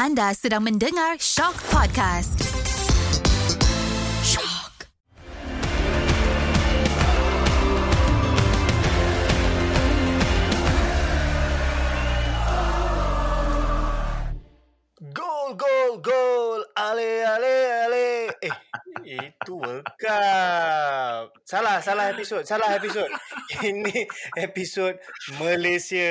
[0.00, 2.40] Anda sedang mendengar Shock Podcast.
[4.24, 4.88] Shock.
[15.12, 16.64] Gol, gol, gol.
[16.80, 17.54] Ale, ale,
[17.84, 18.08] ale.
[18.40, 18.56] Eh,
[19.04, 21.36] itu World Cup.
[21.44, 22.40] Salah, salah episod.
[22.48, 23.12] Salah episod.
[23.60, 24.08] Ini
[24.40, 24.96] episod
[25.36, 26.08] Malaysia.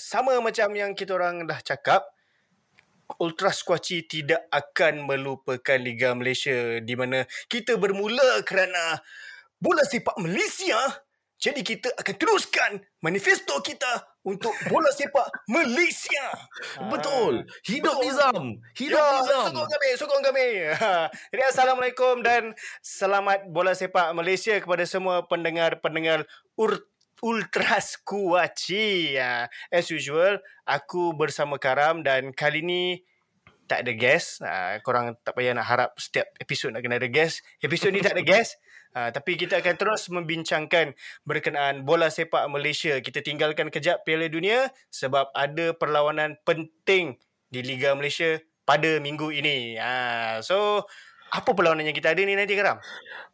[0.00, 2.13] Sama macam yang kita orang dah cakap.
[3.20, 8.98] Ultra Squatchy tidak akan melupakan Liga Malaysia di mana kita bermula kerana
[9.60, 10.76] bola sepak Malaysia
[11.34, 12.72] jadi kita akan teruskan
[13.04, 16.32] manifesto kita untuk bola sepak Malaysia.
[16.88, 17.44] Betul.
[17.68, 18.04] Hidup Betul.
[18.08, 18.44] Nizam.
[18.72, 19.44] Hidup Ya, Nizam.
[19.52, 20.48] sokong kami, sokong kami.
[21.36, 26.24] Jadi Assalamualaikum dan selamat bola sepak Malaysia kepada semua pendengar-pendengar
[26.56, 26.80] ur-
[27.24, 29.16] Ultra Skuaci.
[29.16, 32.84] Ya, as usual, aku bersama Karam dan kali ni
[33.64, 34.44] tak ada guest.
[34.44, 37.40] Uh, korang tak payah nak harap setiap episod nak kena ada guest.
[37.64, 38.60] Episod ni tak ada guest.
[38.92, 40.92] Uh, tapi kita akan terus membincangkan
[41.24, 43.00] berkenaan bola sepak Malaysia.
[43.00, 47.16] Kita tinggalkan kejap Piala Dunia sebab ada perlawanan penting
[47.48, 48.36] di Liga Malaysia
[48.68, 49.80] pada minggu ini.
[49.80, 50.84] Uh, so,
[51.34, 52.78] apa perlawanan yang kita ada ni nanti Karam?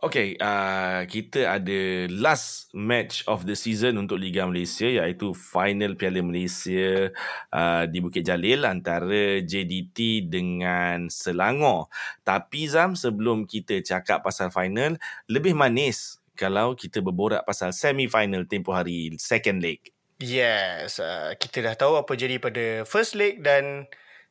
[0.01, 6.25] Okay, uh, kita ada last match of the season untuk Liga Malaysia iaitu final Piala
[6.25, 7.12] Malaysia
[7.53, 11.92] uh, di Bukit Jalil antara JDT dengan Selangor.
[12.25, 14.97] Tapi Zam, sebelum kita cakap pasal final,
[15.29, 19.92] lebih manis kalau kita berborak pasal semi-final tempoh hari second leg.
[20.17, 23.85] Yes, uh, kita dah tahu apa jadi pada first leg dan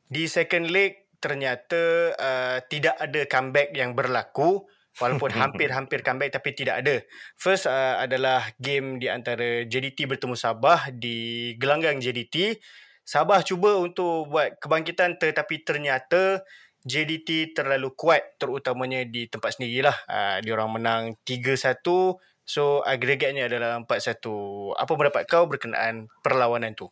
[0.09, 4.64] di second leg ternyata uh, tidak ada comeback yang berlaku
[4.98, 6.95] walaupun hampir-hampir comeback tapi tidak ada.
[7.36, 12.59] First uh, adalah game di antara JDT bertemu Sabah di gelanggang JDT.
[13.03, 16.42] Sabah cuba untuk buat kebangkitan tetapi ternyata
[16.86, 19.98] JDT terlalu kuat terutamanya di tempat sendirilah.
[20.08, 24.26] Uh, dia orang menang 3-1 So agregatnya adalah 4-1.
[24.73, 26.89] Apa pendapat kau berkenaan perlawanan tu?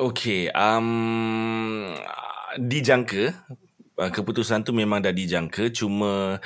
[0.00, 1.92] Okay, um,
[2.56, 3.36] dijangka
[3.98, 6.38] uh, keputusan tu memang dah dijangka cuma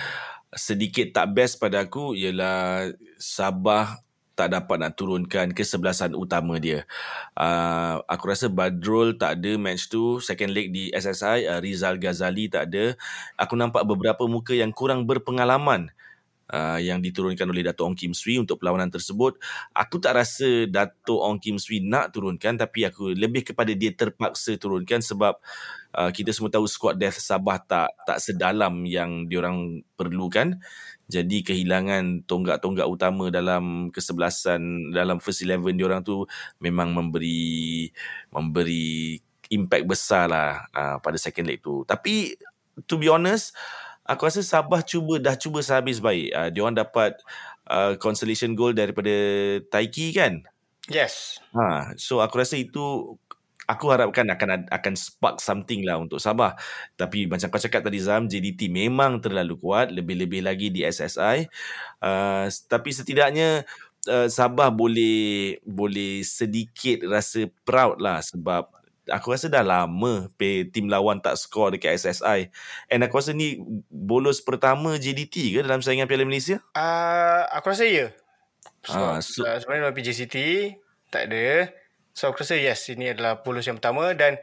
[0.53, 4.01] sedikit tak best pada aku ialah Sabah
[4.39, 6.87] tak dapat nak turunkan kesebelasan utama dia.
[7.35, 10.23] Uh, aku rasa Badrul tak ada match tu.
[10.23, 12.95] Second leg di SSI, uh, Rizal Ghazali tak ada.
[13.35, 15.91] Aku nampak beberapa muka yang kurang berpengalaman
[16.55, 19.43] uh, yang diturunkan oleh Dato' Ong Kim Swee untuk perlawanan tersebut.
[19.75, 24.55] Aku tak rasa Dato' Ong Kim Swee nak turunkan tapi aku lebih kepada dia terpaksa
[24.55, 25.35] turunkan sebab
[25.95, 30.59] uh, kita semua tahu squad depth Sabah tak tak sedalam yang diorang perlukan.
[31.09, 36.29] Jadi kehilangan tonggak-tonggak utama dalam kesebelasan dalam first 11 diorang tu
[36.61, 37.89] memang memberi
[38.29, 39.17] memberi
[39.49, 41.81] impact besar lah uh, pada second leg tu.
[41.89, 42.37] Tapi
[42.85, 43.57] to be honest,
[44.05, 46.29] aku rasa Sabah cuba dah cuba sehabis baik.
[46.37, 47.17] Uh, dia orang dapat
[47.69, 49.13] uh, consolation goal daripada
[49.73, 50.45] Taiki kan?
[50.89, 51.37] Yes.
[51.53, 53.17] Ha, so aku rasa itu
[53.69, 56.57] aku harapkan akan akan spark something lah untuk Sabah.
[56.97, 61.45] Tapi macam kau cakap tadi Zam, JDT memang terlalu kuat, lebih-lebih lagi di SSI.
[62.01, 63.69] Uh, tapi setidaknya
[64.09, 68.73] uh, Sabah boleh boleh sedikit rasa proud lah sebab
[69.09, 72.49] aku rasa dah lama pay tim lawan tak skor dekat SSI.
[72.89, 73.61] And aku rasa ni
[73.93, 76.65] bolos pertama JDT ke dalam saingan Piala Malaysia?
[76.73, 78.09] Uh, aku rasa ya.
[78.89, 80.37] So, Ah, uh, so- sebenarnya dalam PJCT
[81.13, 81.69] tak ada.
[82.19, 84.43] So aku rasa yes ini adalah polos yang pertama dan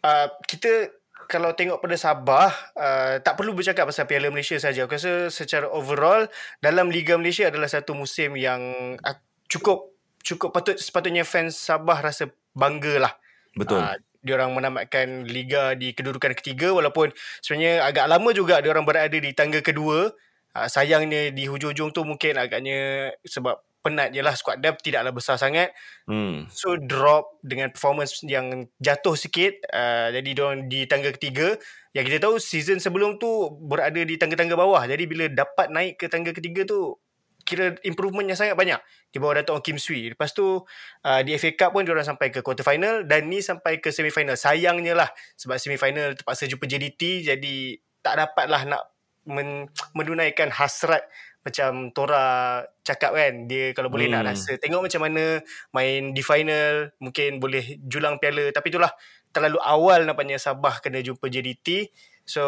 [0.00, 0.88] uh, kita
[1.28, 2.48] kalau tengok pada Sabah
[2.80, 4.88] uh, tak perlu bercakap pasal Piala Malaysia saja.
[4.88, 6.24] Aku rasa secara overall
[6.64, 9.16] dalam Liga Malaysia adalah satu musim yang uh,
[9.52, 9.92] cukup
[10.24, 13.12] cukup patut sepatutnya fans Sabah rasa bangga lah.
[13.52, 13.84] Betul.
[13.84, 17.12] Uh, dia orang menamatkan liga di kedudukan ketiga walaupun
[17.44, 20.08] sebenarnya agak lama juga dia orang berada di tangga kedua.
[20.56, 25.40] Uh, sayangnya di hujung-hujung tu mungkin agaknya sebab penat je lah squad depth tidaklah besar
[25.40, 25.72] sangat.
[26.04, 26.46] Hmm.
[26.52, 29.64] So drop dengan performance yang jatuh sikit.
[29.72, 31.56] Uh, jadi dia orang di tangga ketiga.
[31.96, 34.84] Yang kita tahu season sebelum tu berada di tangga-tangga bawah.
[34.86, 36.94] Jadi bila dapat naik ke tangga ketiga tu
[37.42, 38.78] kira improvement yang sangat banyak
[39.10, 40.12] di bawah Dato' Kim Swee.
[40.12, 43.82] Lepas tu uh, di FA Cup pun diorang sampai ke quarter final dan ni sampai
[43.82, 44.38] ke semi final.
[44.38, 47.56] Sayangnya lah sebab semi final terpaksa jumpa JDT jadi
[48.00, 48.82] tak dapatlah nak
[49.26, 51.04] men- menunaikan hasrat
[51.40, 54.20] macam Tora cakap kan dia kalau boleh Hmm.
[54.20, 55.40] nak rasa tengok macam mana
[55.72, 58.52] main di final mungkin boleh julang piala.
[58.52, 58.92] Tapi itulah
[59.32, 61.88] terlalu awal nampaknya Sabah kena jumpa JDT
[62.26, 62.44] so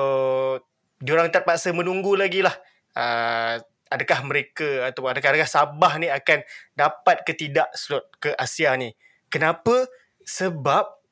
[0.98, 2.54] diorang terpaksa menunggu lagi lah
[2.98, 3.58] uh,
[3.92, 6.40] adakah mereka atau adakah, adakah Sabah ni akan
[6.72, 8.92] dapat ke tidak slot ke Asia ni.
[9.28, 9.88] Kenapa?
[10.24, 11.02] Sebab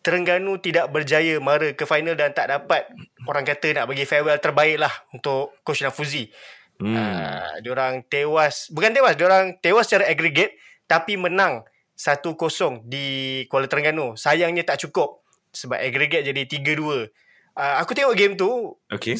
[0.00, 2.88] Terengganu tidak berjaya mara ke final dan tak dapat.
[3.28, 6.24] Orang kata nak bagi farewell terbaik lah untuk Coach Nafuzi.
[6.80, 6.96] Hmm.
[6.96, 10.56] Uh, diorang tewas, bukan tewas, diorang tewas secara aggregate
[10.88, 11.62] tapi menang
[11.94, 12.34] 1-0
[12.88, 14.16] di Kuala Terengganu.
[14.16, 15.20] Sayangnya tak cukup
[15.52, 16.80] sebab aggregate jadi 3-2.
[16.80, 19.14] Uh, aku tengok game tu, okay.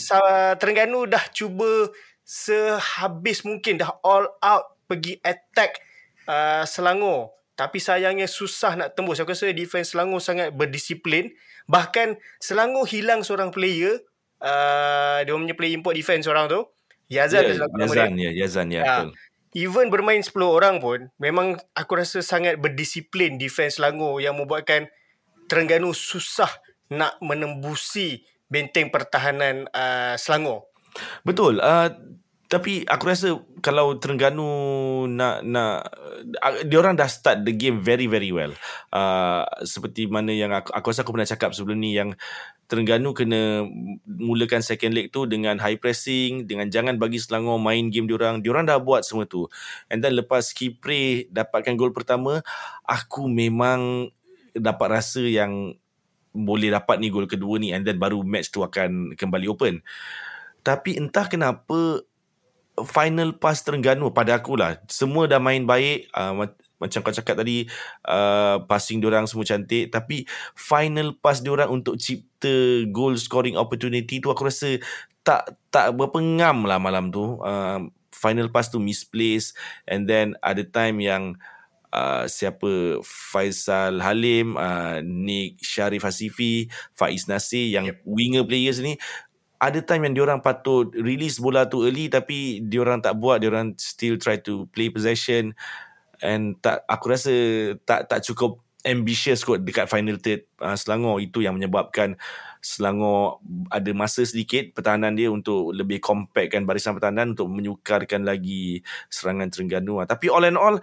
[0.57, 1.93] Terengganu dah cuba
[2.25, 5.85] sehabis mungkin, dah all out pergi attack
[6.25, 7.37] uh, Selangor.
[7.61, 9.21] Tapi sayangnya susah nak tembus.
[9.21, 11.29] Aku rasa defense Selangor sangat berdisiplin.
[11.69, 14.01] Bahkan Selangor hilang seorang player.
[14.41, 16.65] Uh, dia punya player import defense orang tu.
[17.11, 17.43] Yazan.
[17.43, 18.31] Yeah, Yazan, ya.
[18.31, 18.83] Yazan, ya.
[18.87, 19.05] Yeah,
[19.51, 24.87] Even bermain 10 orang pun, memang aku rasa sangat berdisiplin defense Selangor yang membuatkan
[25.51, 26.51] Terengganu susah
[26.95, 30.71] nak menembusi benteng pertahanan uh, Selangor.
[31.27, 31.59] Betul.
[31.59, 31.91] Uh,
[32.51, 34.47] tapi aku rasa kalau Terengganu
[35.11, 35.87] nak nak
[36.39, 38.51] uh, dia orang dah start the game very very well.
[38.91, 42.15] Uh, seperti mana yang aku aku rasa aku pernah cakap sebelum ni yang
[42.71, 43.67] Terengganu kena
[44.07, 48.39] mulakan second leg tu dengan high pressing, dengan jangan bagi Selangor main game diorang.
[48.39, 49.51] Diorang dah buat semua tu.
[49.91, 52.47] And then lepas Kipre dapatkan gol pertama,
[52.87, 54.15] aku memang
[54.55, 55.75] dapat rasa yang
[56.31, 59.83] boleh dapat ni gol kedua ni and then baru match tu akan kembali open.
[60.63, 62.07] Tapi entah kenapa
[62.87, 64.79] final pass Terengganu pada aku lah.
[64.87, 66.07] Semua dah main baik.
[66.15, 66.47] Uh,
[66.81, 67.69] macam kau cakap tadi,
[68.09, 69.93] uh, passing diorang semua cantik.
[69.93, 70.25] Tapi
[70.57, 74.81] final pass diorang untuk cipta goal scoring opportunity tu aku rasa
[75.21, 77.37] tak tak berapa ngam lah malam tu.
[77.45, 79.53] Uh, final pass tu misplaced.
[79.85, 81.37] And then ada time yang
[81.93, 88.01] uh, siapa Faisal Halim, uh, Nick Sharif Hasifi, Faiz Nasir yang yep.
[88.09, 88.97] winger players ni
[89.61, 94.17] ada time yang diorang patut release bola tu early tapi diorang tak buat diorang still
[94.17, 95.53] try to play possession
[96.21, 97.35] and tak aku rasa
[97.85, 101.21] tak tak cukup ambitious kot dekat final third uh, Selangor.
[101.21, 102.17] Itu yang menyebabkan
[102.61, 109.53] Selangor ada masa sedikit pertahanan dia untuk lebih compactkan barisan pertahanan untuk menyukarkan lagi serangan
[109.53, 110.01] Terengganu.
[110.01, 110.77] Uh, tapi all and all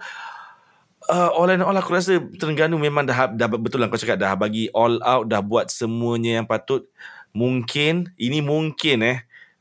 [1.10, 4.34] uh, all and all aku rasa Terengganu memang dah, dah betul lah kau cakap dah
[4.38, 6.86] bagi all out dah buat semuanya yang patut.
[7.34, 9.18] Mungkin ini mungkin eh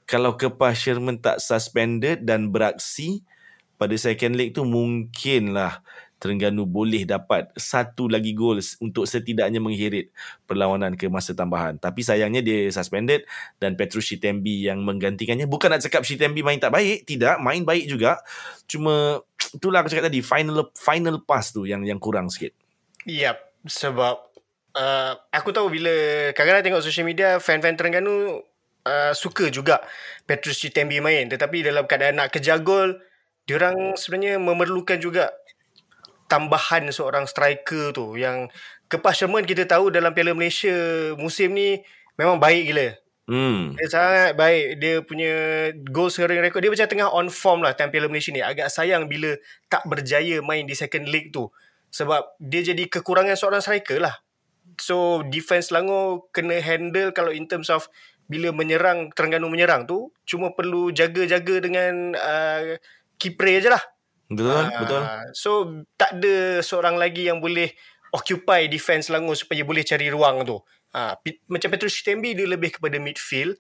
[0.07, 3.27] kalau Kepas Sherman tak suspended dan beraksi
[3.77, 5.85] pada second leg tu mungkinlah
[6.17, 10.09] Terengganu boleh dapat satu lagi gol untuk setidaknya mengheret
[10.49, 11.77] perlawanan ke masa tambahan.
[11.77, 13.21] Tapi sayangnya dia suspended
[13.61, 15.45] dan Petrus Shitembi yang menggantikannya.
[15.45, 18.17] Bukan nak cakap Shitembi main tak baik, tidak, main baik juga.
[18.65, 19.21] Cuma
[19.61, 22.57] itulah aku cakap tadi final final pass tu yang yang kurang sikit.
[23.05, 23.37] Yep,
[23.69, 24.17] sebab
[24.73, 25.93] uh, aku tahu bila
[26.33, 28.41] kadang-kadang tengok social media fan-fan Terengganu
[28.89, 29.85] uh, suka juga
[30.25, 32.97] Petrus Chitembi main tetapi dalam keadaan nak kejar gol
[33.47, 35.31] diorang sebenarnya memerlukan juga
[36.27, 38.51] tambahan seorang striker tu yang
[38.87, 40.71] Kepas Sherman kita tahu dalam Piala Malaysia
[41.19, 41.83] musim ni
[42.15, 42.87] memang baik gila.
[43.27, 43.75] Hmm.
[43.75, 44.79] Dia sangat baik.
[44.79, 45.31] Dia punya
[45.91, 46.63] goal scoring record.
[46.63, 48.39] Dia macam tengah on form lah time Piala Malaysia ni.
[48.39, 49.35] Agak sayang bila
[49.67, 51.51] tak berjaya main di second league tu.
[51.91, 54.15] Sebab dia jadi kekurangan seorang striker lah.
[54.79, 57.91] So defense Selangor kena handle kalau in terms of
[58.31, 62.75] bila menyerang Terengganu menyerang tu cuma perlu jaga-jaga dengan uh,
[63.17, 63.81] kipre je lah.
[64.27, 65.01] Betul, uh, betul.
[65.33, 65.51] So
[65.95, 67.71] tak ada seorang lagi yang boleh
[68.15, 70.57] occupy defense Selangor supaya boleh cari ruang tu.
[70.95, 71.13] Uh,
[71.51, 73.55] macam Petrus Chitembi dia lebih kepada midfield.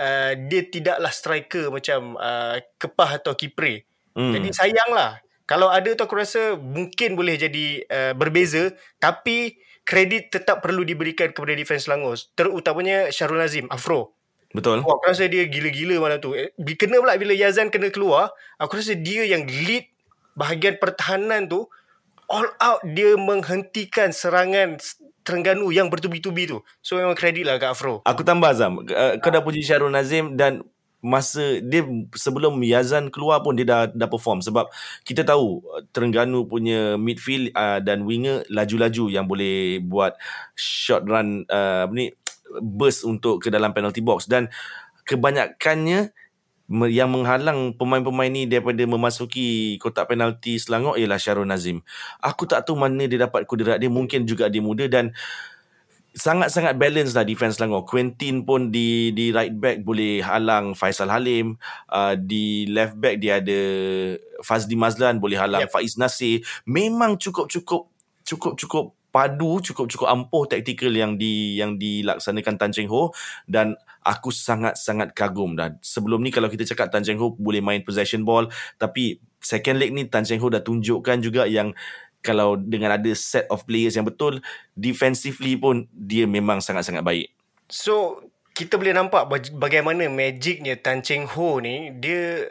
[0.00, 3.84] Uh, dia tidaklah striker macam uh, Kepah atau Kipre.
[4.16, 4.32] Hmm.
[4.32, 5.20] Jadi sayanglah.
[5.44, 8.72] Kalau ada tu aku rasa mungkin boleh jadi uh, berbeza.
[8.96, 14.19] Tapi kredit tetap perlu diberikan kepada defense Selangor terutamanya Syarul Nazim Afro
[14.50, 14.82] betul.
[14.82, 16.34] Oh, aku rasa dia gila-gila malam tu.
[16.34, 19.86] Eh, kena pula bila Yazan kena keluar aku rasa dia yang lead
[20.38, 21.66] bahagian pertahanan tu
[22.30, 24.78] all out dia menghentikan serangan
[25.20, 26.64] Terengganu yang bertubi-tubi tu.
[26.80, 28.00] So memang kredit lah kat Afro.
[28.08, 28.80] Aku tambah Azam.
[28.88, 30.64] Uh, kau dah puji Syarul Nazim dan
[31.04, 31.84] masa dia
[32.16, 34.40] sebelum Yazan keluar pun dia dah dah perform.
[34.40, 34.72] Sebab
[35.04, 40.16] kita tahu uh, Terengganu punya midfield uh, dan winger laju-laju yang boleh buat
[40.56, 42.16] short run uh, ni
[42.58, 44.50] burst untuk ke dalam penalty box dan
[45.06, 46.10] kebanyakannya
[46.70, 51.82] yang menghalang pemain-pemain ni daripada memasuki kotak penalti Selangor ialah Syarul Nazim.
[52.22, 53.90] Aku tak tahu mana dia dapat kuderat dia.
[53.90, 55.10] Mungkin juga dia muda dan
[56.14, 57.82] sangat-sangat balance lah defense Selangor.
[57.82, 61.58] Quentin pun di di right back boleh halang Faisal Halim.
[61.90, 63.60] Uh, di left back dia ada
[64.46, 65.74] Fazli Mazlan boleh halang yep.
[65.74, 66.46] Faiz Nasir.
[66.70, 67.90] Memang cukup-cukup
[68.22, 73.10] cukup-cukup padu, cukup-cukup ampuh taktikal yang di yang dilaksanakan Tan Cheng Ho
[73.46, 73.74] dan
[74.06, 75.74] aku sangat-sangat kagum dah.
[75.84, 78.48] Sebelum ni kalau kita cakap Tan Cheng Ho boleh main possession ball
[78.80, 81.74] tapi second leg ni Tan Cheng Ho dah tunjukkan juga yang
[82.20, 84.44] kalau dengan ada set of players yang betul
[84.76, 87.32] defensively pun dia memang sangat-sangat baik
[87.70, 88.20] So
[88.52, 92.44] kita boleh nampak bag- bagaimana magicnya Tan Cheng Ho ni dia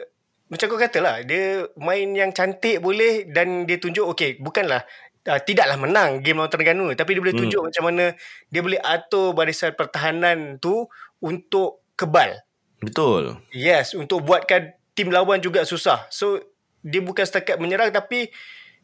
[0.50, 4.82] macam kau kata lah dia main yang cantik boleh dan dia tunjuk okey bukanlah
[5.30, 7.46] uh, tidaklah menang game lawan Terengganu tapi dia boleh Hmm.
[7.46, 8.04] tunjuk macam mana
[8.50, 10.90] dia boleh atur barisan pertahanan tu
[11.22, 12.42] untuk kebal.
[12.82, 16.10] betul Yes, untuk buatkan tim lawan juga susah.
[16.10, 16.42] So
[16.82, 18.32] dia bukan setakat menyerang tapi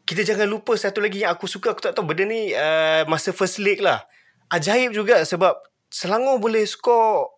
[0.07, 3.35] kita jangan lupa satu lagi yang aku suka aku tak tahu benda ni uh, masa
[3.35, 4.07] first leg lah.
[4.47, 5.59] Ajaib juga sebab
[5.91, 7.31] Selangor boleh skor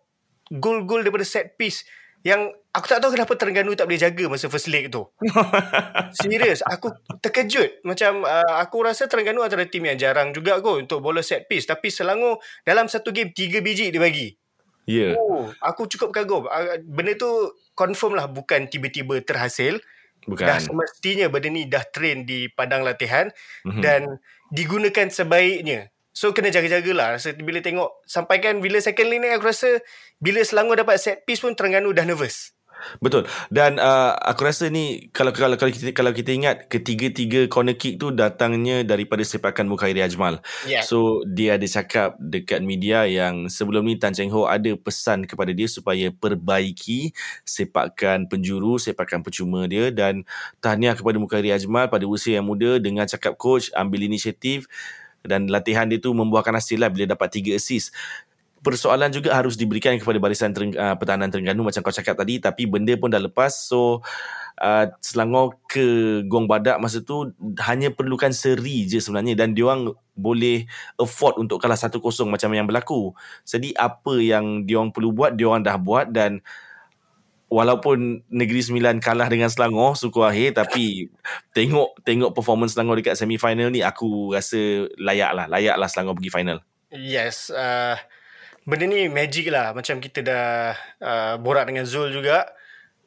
[0.50, 1.86] gol-gol daripada set piece
[2.26, 5.02] yang aku tak tahu kenapa Terengganu tak boleh jaga masa first leg tu.
[6.18, 7.82] Serius, aku terkejut.
[7.82, 11.66] Macam uh, aku rasa Terengganu adalah tim yang jarang juga kot untuk bola set piece.
[11.66, 14.34] Tapi Selangor dalam satu game tiga biji dia bagi.
[14.86, 15.14] ya yeah.
[15.18, 16.46] Oh, aku cukup kagum.
[16.46, 17.30] Ah, Benda tu
[17.74, 19.78] confirm lah bukan tiba-tiba terhasil.
[20.20, 23.32] bukan Dah semestinya benda ni dah train di padang latihan
[23.64, 23.80] Mhm.
[23.80, 24.00] dan
[24.52, 25.88] digunakan sebaiknya.
[26.12, 27.16] So kena jaga-jagalah.
[27.16, 29.80] Rasa bila tengok sampai kan bila second lane ni aku rasa
[30.18, 32.52] bila Selangor dapat set piece pun Terengganu dah nervous.
[32.98, 33.28] Betul.
[33.52, 38.00] Dan uh, aku rasa ni kalau kalau kalau kita kalau kita ingat ketiga-tiga corner kick
[38.00, 40.40] tu datangnya daripada sepakan Mukhairi Ajmal.
[40.64, 40.82] Yeah.
[40.82, 45.52] So dia ada cakap dekat media yang sebelum ni Tan Cheng Ho ada pesan kepada
[45.52, 47.12] dia supaya perbaiki
[47.44, 50.24] sepakan penjuru, sepakan percuma dia dan
[50.58, 54.66] tahniah kepada Mukhairi Ajmal pada usia yang muda dengan cakap coach ambil inisiatif
[55.20, 57.92] dan latihan dia tu membuahkan hasil lah bila dapat tiga assist
[58.60, 62.68] persoalan juga harus diberikan kepada barisan Tereng, uh, pertahanan Terengganu macam kau cakap tadi tapi
[62.68, 63.52] benda pun dah lepas.
[63.52, 64.04] So
[64.60, 67.32] uh, Selangor ke Gong Badak masa tu
[67.64, 70.68] hanya perlukan seri je sebenarnya dan diorang boleh
[71.00, 73.16] afford untuk kalah 1-0 macam yang berlaku.
[73.48, 76.44] Jadi apa yang diorang perlu buat diorang dah buat dan
[77.50, 81.10] walaupun Negeri Sembilan kalah dengan Selangor suku akhir tapi
[81.56, 86.14] tengok tengok performance Selangor dekat semi final ni aku rasa layak lah layak lah Selangor
[86.20, 86.60] pergi final.
[86.90, 87.94] Yes, uh,
[88.70, 89.74] benda ni magic lah.
[89.74, 90.46] Macam kita dah
[91.02, 92.46] uh, borak dengan Zul juga.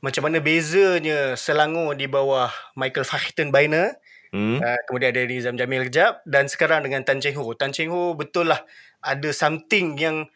[0.04, 3.96] Macam mana bezanya Selangor di bawah Michael Fachtenbeiner.
[4.36, 4.60] hmm?
[4.60, 6.20] Uh, kemudian ada Nizam Jamil kejap.
[6.28, 7.48] Dan sekarang dengan Tan Cheng Ho.
[7.56, 8.60] Tan Cheng Ho betul lah
[9.00, 10.28] ada something yang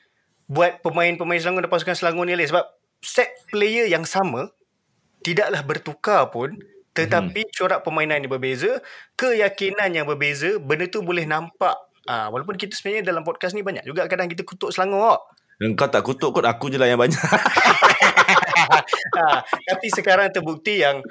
[0.48, 2.40] buat pemain-pemain Selangor dan pasukan Selangor ni.
[2.40, 2.64] Sebab
[3.04, 4.56] set player yang sama
[5.20, 6.56] tidaklah bertukar pun
[6.98, 7.54] tetapi hmm.
[7.54, 8.82] corak permainan yang berbeza,
[9.14, 13.84] keyakinan yang berbeza, benda tu boleh nampak Ah, walaupun kita sebenarnya dalam podcast ni banyak
[13.84, 15.20] juga kadang kita kutuk Selangor.
[15.58, 17.18] Kau tak kutuk kot aku je lah yang banyak
[19.18, 19.42] ha,
[19.74, 21.02] tapi sekarang terbukti yang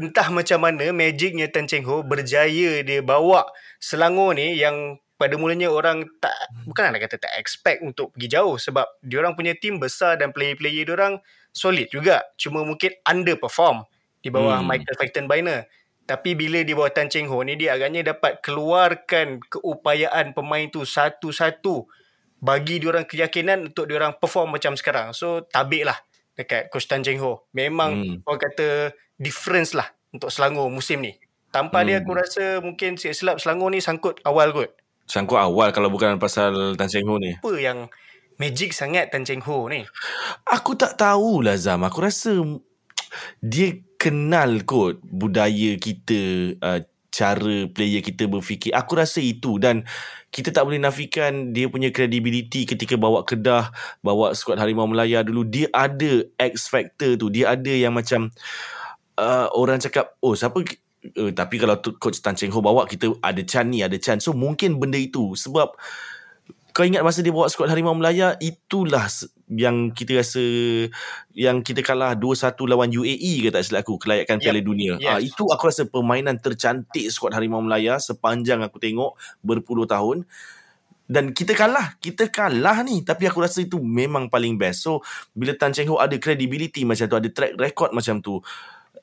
[0.00, 3.44] entah macam mana magicnya Tan Cheng Ho berjaya dia bawa
[3.76, 6.32] Selangor ni yang pada mulanya orang tak
[6.68, 10.84] bukan nak kata tak expect untuk pergi jauh sebab diorang punya tim besar dan player-player
[10.84, 11.20] diorang
[11.52, 13.84] solid juga cuma mungkin underperform
[14.20, 14.72] di bawah Hmm.
[14.72, 15.68] Michael Fachtenbeiner
[16.06, 20.86] tapi bila di bawah Tan Cheng Ho ni dia agaknya dapat keluarkan keupayaan pemain tu
[20.86, 21.84] satu-satu
[22.38, 25.98] bagi diorang keyakinan untuk diorang perform macam sekarang so tabik lah
[26.38, 28.06] dekat Coach Tan Cheng Ho memang Hmm.
[28.22, 28.28] hmm.
[28.28, 28.68] orang kata
[29.18, 31.18] difference lah untuk Selangor musim ni
[31.50, 31.86] tanpa hmm.
[31.88, 32.02] dia Hmm.
[32.06, 34.70] aku rasa mungkin silap Selangor ni sangkut awal kot
[35.06, 37.86] Sangkut awal kalau bukan pasal Tan Cheng Ho ni apa yang
[38.36, 39.86] magic sangat Tan Cheng Ho ni
[40.44, 42.36] Aku tak tahulah Zam Aku rasa
[43.40, 43.70] Dia
[44.06, 46.80] kenal kot Budaya kita uh,
[47.16, 48.76] Cara player kita berfikir.
[48.76, 49.82] Aku rasa itu Dan
[50.30, 55.42] Kita tak boleh nafikan Dia punya credibility Ketika bawa Kedah Bawa skuad Harimau Melaya dulu.
[55.42, 57.26] Dia ada X factor tu.
[57.32, 58.30] Dia ada yang macam
[59.18, 63.42] uh, Orang cakap Oh siapa uh, Tapi kalau Coach Tan Cheng Ho bawa Kita ada
[63.42, 64.22] Chan ni Ada Chan.
[64.22, 65.72] So mungkin benda itu Sebab
[66.76, 69.08] kau ingat masa dia bawa skuad Harimau Melaya itulah
[69.48, 70.44] yang kita rasa
[71.32, 75.00] yang kita kalah 2-1 lawan UAE ke tak silap aku kelayakan Piala Dunia.
[75.00, 75.08] Yes.
[75.08, 80.28] Ah itu aku rasa permainan tercantik skuad Harimau Melaya sepanjang aku tengok berpuluh tahun
[81.08, 85.00] dan kita kalah kita kalah ni tapi aku rasa itu memang paling best so
[85.32, 88.42] bila Tan Cheng Ho ada credibility macam tu ada track record macam tu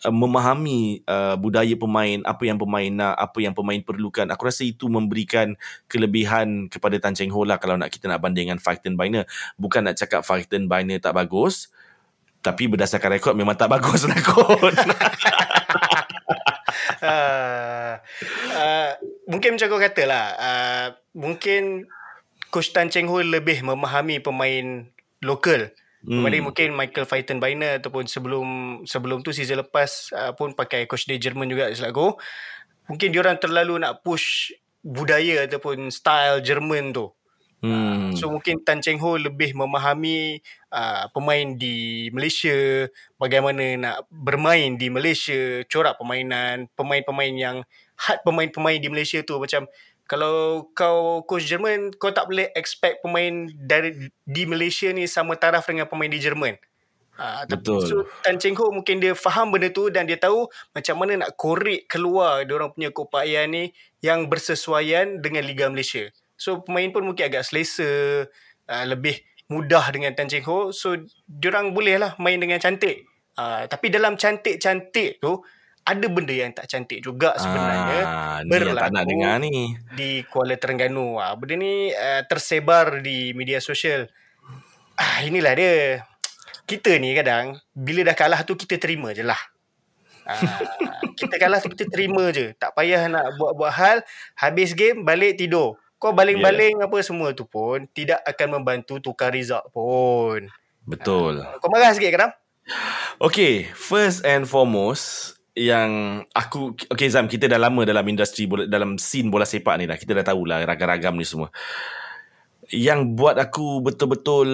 [0.04, 4.28] uh, memahami uh, budaya pemain apa yang pemain nak apa yang pemain perlukan.
[4.30, 5.56] Aku rasa itu memberikan
[5.88, 10.22] kelebihan kepada Tan Cheng Ho lah kalau nak kita nak bandingkan Fachtenbeiner bukan nak cakap
[10.28, 11.72] Fachtenbeiner tak bagus
[12.44, 14.76] tapi berdasarkan rekod memang tak bagus lah kot.
[17.00, 17.96] Uh,
[18.60, 18.90] uh,
[19.32, 21.88] mungkin macam kau kata lah uh, mungkin
[22.52, 24.86] Coach Tan Cheng Ho lebih memahami pemain
[25.24, 25.72] lokal
[26.04, 26.20] Hmm.
[26.20, 28.48] Berbanding mungkin Michael Fachtenbeiner ataupun sebelum
[28.84, 32.20] sebelum tu season lepas uh, pun pakai coach dia Jerman juga selaku.
[32.92, 34.52] Mungkin diorang terlalu nak push
[34.84, 37.08] budaya ataupun style Jerman tu.
[37.64, 38.20] hmm.
[38.20, 40.44] So mungkin Tan Cheng Ho lebih memahami
[40.76, 42.84] uh, pemain di Malaysia,
[43.16, 47.58] bagaimana nak bermain di Malaysia, corak permainan, pemain-pemain yang
[47.96, 49.64] had pemain-pemain di Malaysia tu macam
[50.08, 55.68] kalau kau coach Jerman kau tak boleh expect pemain dari di Malaysia ni sama taraf
[55.68, 56.60] dengan pemain di Jerman.
[57.14, 57.86] Ha, Betul.
[57.86, 61.38] So, Tan Cheng Ho mungkin dia faham benda tu dan dia tahu macam mana nak
[61.38, 63.70] korek keluar dia orang punya kopaian ni
[64.02, 66.10] yang bersesuaian dengan Liga Malaysia.
[66.34, 68.26] So pemain pun mungkin agak selesa,
[68.66, 70.74] uh, lebih mudah dengan Tan Cheng Ho.
[70.74, 70.98] So
[71.30, 73.06] diorang boleh lah main dengan cantik.
[73.38, 75.42] Uh, tapi dalam cantik-cantik tu
[75.84, 79.76] ada benda yang tak cantik juga sebenarnya Ah, yang tak nak berlaku dengar ni.
[79.94, 81.20] di Kuala Terengganu.
[81.20, 84.08] Ah, benda ni uh, tersebar di media sosial.
[84.96, 85.74] Ah, inilah dia.
[86.64, 89.40] Kita ni kadang bila dah kalah tu kita terima je lah.
[90.24, 90.40] Ah,
[91.20, 92.56] kita kalah tu kita terima je.
[92.56, 93.98] Tak payah nak buat-buat hal.
[94.40, 95.76] Habis game balik tidur.
[96.00, 100.48] Kau baling-baling apa semua tu pun tidak akan membantu tukar result pun.
[100.84, 101.44] Betul.
[101.60, 102.32] Kau marah sikit kadang?
[103.20, 109.30] Okay, first and foremost yang aku okay Zam kita dah lama dalam industri dalam scene
[109.30, 109.98] bola sepak ni dah.
[109.98, 111.54] Kita dah tahulah ragam-ragam ni semua.
[112.74, 114.50] Yang buat aku betul-betul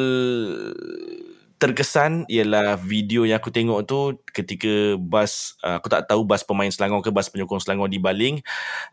[1.60, 7.04] terkesan ialah video yang aku tengok tu ketika bas aku tak tahu bas pemain Selangor
[7.04, 8.40] ke bas penyokong Selangor dibaling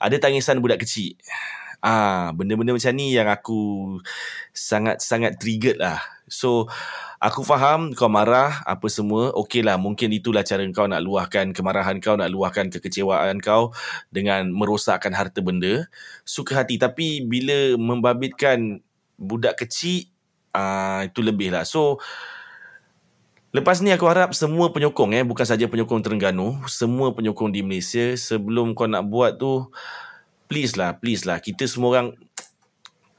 [0.03, 1.15] ada tangisan budak kecil
[1.85, 3.97] ah benda-benda macam ni yang aku
[4.53, 6.01] sangat-sangat triggered lah.
[6.27, 6.67] So
[7.23, 12.03] aku faham kau marah apa semua okey lah mungkin itulah cara kau nak luahkan kemarahan
[12.03, 13.71] kau nak luahkan kekecewaan kau
[14.11, 15.87] dengan merosakkan harta benda.
[16.27, 18.83] Suka hati tapi bila membabitkan
[19.17, 20.11] budak kecil
[20.53, 21.65] uh, itu lebih lah.
[21.65, 22.03] So
[23.55, 28.13] Lepas ni aku harap semua penyokong eh bukan saja penyokong Terengganu, semua penyokong di Malaysia
[28.13, 29.73] sebelum kau nak buat tu
[30.47, 32.09] please lah, please lah kita semua orang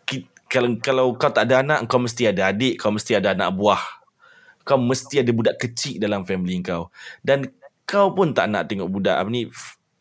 [0.07, 3.53] ki, kalau kalau kau tak ada anak kau mesti ada adik, kau mesti ada anak
[3.55, 3.84] buah.
[4.67, 6.91] Kau mesti ada budak kecil dalam family kau.
[7.24, 7.48] Dan
[7.88, 9.48] kau pun tak nak tengok budak apa ni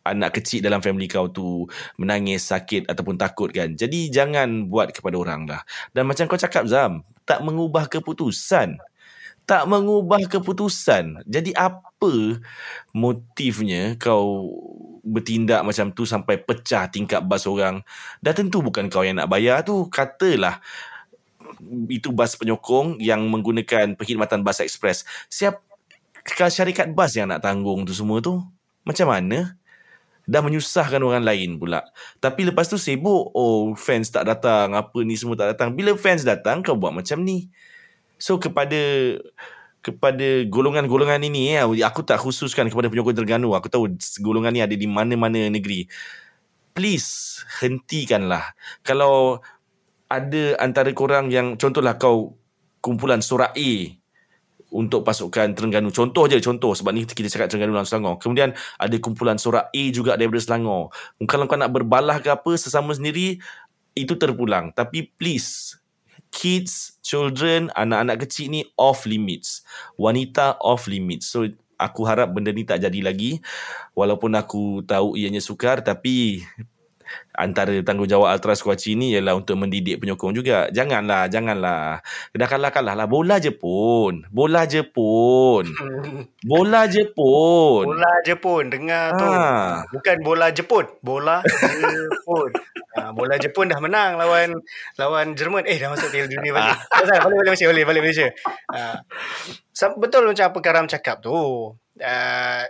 [0.07, 1.67] anak kecil dalam family kau tu
[1.99, 3.75] menangis, sakit ataupun takut kan.
[3.75, 5.63] Jadi jangan buat kepada orang lah.
[5.95, 8.79] Dan macam kau cakap Zam, tak mengubah keputusan
[9.47, 11.23] tak mengubah keputusan.
[11.23, 12.43] Jadi apa
[12.91, 14.51] motifnya kau
[15.07, 17.87] bertindak macam tu sampai pecah tingkap bas orang?
[18.19, 19.87] Dah tentu bukan kau yang nak bayar tu.
[19.87, 20.59] Katalah
[21.87, 25.07] itu bas penyokong yang menggunakan perkhidmatan bas ekspres.
[25.31, 25.63] Siap
[26.51, 28.43] syarikat bas yang nak tanggung tu semua tu?
[28.83, 29.55] Macam mana?
[30.27, 31.87] Dah menyusahkan orang lain pula.
[32.19, 35.71] Tapi lepas tu sibuk, oh fans tak datang, apa ni semua tak datang.
[35.71, 37.47] Bila fans datang, kau buat macam ni.
[38.19, 38.75] So kepada
[39.87, 43.55] kepada golongan-golongan ini ya, aku tak khususkan kepada penyokong Terengganu.
[43.55, 45.87] Aku tahu golongan ni ada di mana-mana negeri.
[46.75, 48.51] Please hentikanlah.
[48.83, 49.39] Kalau
[50.11, 52.35] ada antara korang yang contohlah kau
[52.83, 53.73] kumpulan Sorak A
[54.75, 55.95] untuk pasukan Terengganu.
[55.95, 56.75] Contoh je, contoh.
[56.75, 58.19] Sebab ni kita cakap Terengganu dan Selangor.
[58.19, 60.91] Kemudian ada kumpulan Sorak A juga daripada Selangor.
[61.31, 63.39] Kalau kau nak berbalah ke apa sesama sendiri,
[63.95, 64.75] itu terpulang.
[64.75, 65.79] Tapi please,
[66.31, 69.63] kids, children, anak-anak kecil ni off limits.
[69.99, 71.31] Wanita off limits.
[71.31, 73.41] So aku harap benda ni tak jadi lagi.
[73.93, 76.45] Walaupun aku tahu ianya sukar tapi
[77.37, 80.69] antara tanggungjawab Ultras Kuaci ni ialah untuk mendidik penyokong juga.
[80.73, 82.01] Janganlah, janganlah.
[82.33, 83.07] Dah kalah-kalah lah.
[83.09, 84.25] Bola je pun.
[84.33, 85.65] Bola je pun.
[86.51, 87.85] Bola je pun.
[87.97, 89.27] Bola Jepun dengar tu.
[89.27, 89.83] Ah.
[89.91, 92.51] Bukan bola Jepun, bola Jepun.
[92.97, 94.55] ha, bola Jepun dah menang lawan
[95.01, 95.67] lawan Jerman.
[95.67, 96.79] Eh dah masuk Piala Dunia balik.
[97.03, 98.29] Pasal balik balik Malaysia, balik balik Malaysia.
[98.73, 98.81] Ha.
[99.99, 101.35] Betul macam apa Karam cakap tu.
[101.97, 102.63] Uh,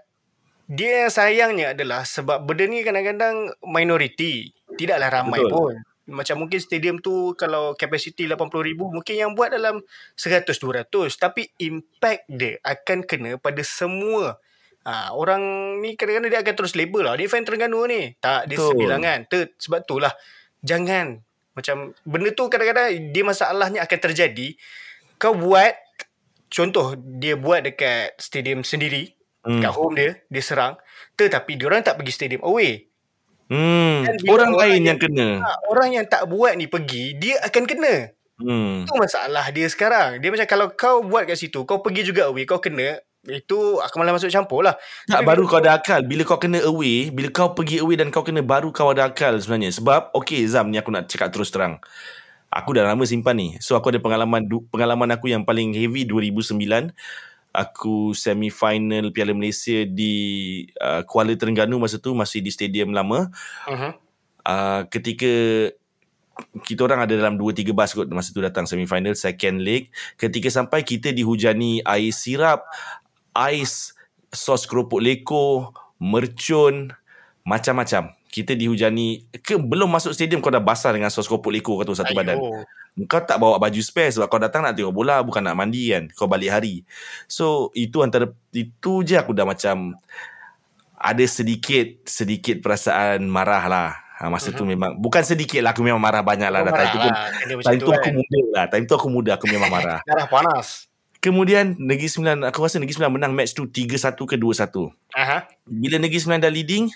[0.66, 4.50] dia yang sayangnya adalah sebab benda ni kadang-kadang minoriti.
[4.74, 5.54] Tidaklah ramai Betul.
[5.54, 5.74] pun.
[6.06, 9.82] Macam mungkin stadium tu kalau kapasiti 80,000 mungkin yang buat dalam
[10.18, 10.90] 100-200.
[11.18, 14.38] Tapi impact dia akan kena pada semua
[14.86, 15.42] Ha, orang
[15.82, 17.18] ni kadang-kadang dia akan terus label lah.
[17.18, 18.14] Dia fan Terengganu ni.
[18.22, 18.70] Tak, dia Betul.
[18.70, 19.18] sebilangan.
[19.26, 20.14] Tu, sebab tu lah.
[20.62, 21.18] Jangan.
[21.58, 24.54] Macam benda tu kadang-kadang dia masalahnya akan terjadi.
[25.18, 25.74] Kau buat,
[26.46, 29.15] contoh dia buat dekat stadium sendiri.
[29.46, 29.62] Hmm.
[29.62, 30.74] Kat home dia, dia serang.
[31.14, 32.90] Tetapi dia orang tak pergi stadium away.
[33.46, 34.02] Hmm.
[34.26, 35.28] Orang orang lain yang- yang kena.
[35.70, 38.10] Orang yang tak buat ni pergi, dia akan kena.
[38.42, 38.84] Hmm.
[38.84, 40.18] Itu masalah dia sekarang.
[40.18, 43.94] Dia macam kalau kau buat kat situ, kau pergi juga away, kau kena, itu aku
[43.98, 44.78] malah masuk campur lah.
[45.10, 48.14] Tak Tapi baru kau ada akal Bila kau kena away Bila kau pergi away Dan
[48.14, 51.50] kau kena Baru kau ada akal sebenarnya Sebab Okay Zam ni aku nak cakap terus
[51.50, 51.82] terang
[52.54, 56.94] Aku dah lama simpan ni So aku ada pengalaman Pengalaman aku yang paling heavy 2009
[57.56, 60.12] Aku semi final Piala Malaysia Di
[60.76, 63.32] uh, Kuala Terengganu Masa tu Masih di stadium lama
[63.66, 63.92] Uh-huh.
[64.44, 65.32] uh, Ketika
[66.68, 69.88] kita orang ada dalam 2-3 bas kot masa tu datang semifinal second leg
[70.20, 72.68] ketika sampai kita dihujani air sirap
[73.32, 73.96] ais
[74.28, 76.92] sos keropok leko mercun
[77.40, 81.88] macam-macam kita dihujani ke belum masuk stadium kau dah basah dengan sos kopuk lekor kau
[81.88, 82.20] tu satu Ayuh.
[82.20, 82.36] badan.
[83.04, 86.08] Kau tak bawa baju spare sebab kau datang nak tengok bola bukan nak mandi kan.
[86.16, 86.80] Kau balik hari.
[87.28, 90.00] So itu antara itu je aku dah macam
[90.96, 93.90] ada sedikit sedikit perasaan marah lah.
[94.16, 94.56] Ha, masa uh-huh.
[94.56, 96.64] tu memang bukan sedikit lah aku memang marah banyak lah.
[96.64, 97.28] Kau Time tu pun lah.
[97.60, 98.14] Time tu tu aku kan.
[98.16, 98.64] muda lah.
[98.72, 100.00] Time tu aku muda aku memang marah.
[100.08, 100.88] Darah panas.
[101.20, 105.20] Kemudian Negeri Sembilan aku rasa Negeri Sembilan menang match tu 3-1 ke 2-1.
[105.20, 105.44] Aha.
[105.68, 106.88] Bila Negeri Sembilan dah leading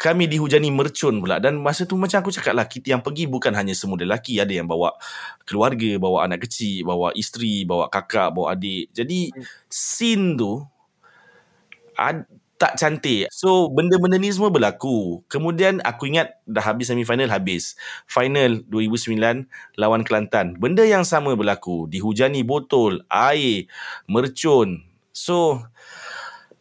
[0.00, 1.36] kami dihujani mercun pula.
[1.36, 4.40] Dan masa tu macam aku cakap lah kita yang pergi bukan hanya semua lelaki.
[4.40, 4.96] Ada yang bawa
[5.44, 8.88] keluarga bawa anak kecil bawa isteri bawa kakak bawa adik.
[8.96, 9.28] Jadi
[9.68, 10.64] scene tu
[12.00, 12.24] ad,
[12.56, 13.28] tak cantik.
[13.28, 15.20] So benda-benda ni semua berlaku.
[15.28, 17.76] Kemudian aku ingat dah habis semifinal habis.
[18.08, 20.56] Final 2009 lawan Kelantan.
[20.56, 21.84] Benda yang sama berlaku.
[21.92, 23.68] Dihujani botol air
[24.08, 24.80] mercun.
[25.12, 25.60] So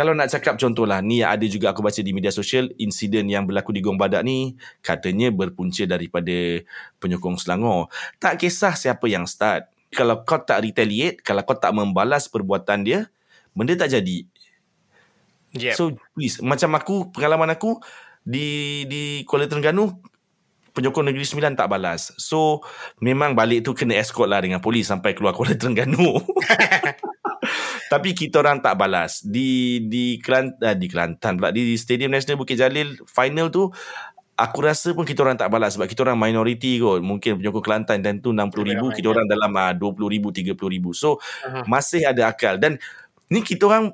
[0.00, 3.68] kalau nak cakap contohlah ni ada juga aku baca di media sosial insiden yang berlaku
[3.68, 6.64] di Gong Badak ni katanya berpunca daripada
[6.96, 7.92] penyokong Selangor.
[8.16, 9.68] Tak kisah siapa yang start.
[9.92, 13.12] Kalau kau tak retaliate, kalau kau tak membalas perbuatan dia,
[13.52, 14.24] benda tak jadi.
[15.60, 15.76] Yep.
[15.76, 17.76] So please macam aku pengalaman aku
[18.24, 20.00] di di Kuala Terengganu
[20.72, 22.16] penyokong Negeri Sembilan tak balas.
[22.16, 22.64] So
[23.04, 26.16] memang balik tu kena escort lah dengan polis sampai keluar Kuala Terengganu.
[27.90, 29.18] Tapi kita orang tak balas.
[29.26, 33.66] Di di Kelantan, di Kelantan pula di Stadium Nasional Bukit Jalil final tu
[34.40, 37.02] aku rasa pun kita orang tak balas sebab kita orang minoriti kot.
[37.02, 40.94] Mungkin penyokong Kelantan dan tu 60 ribu, kita orang dalam uh, 20 ribu, 30 ribu.
[40.94, 41.18] So
[41.66, 42.56] masih ada akal.
[42.62, 42.78] Dan
[43.26, 43.92] ni kita orang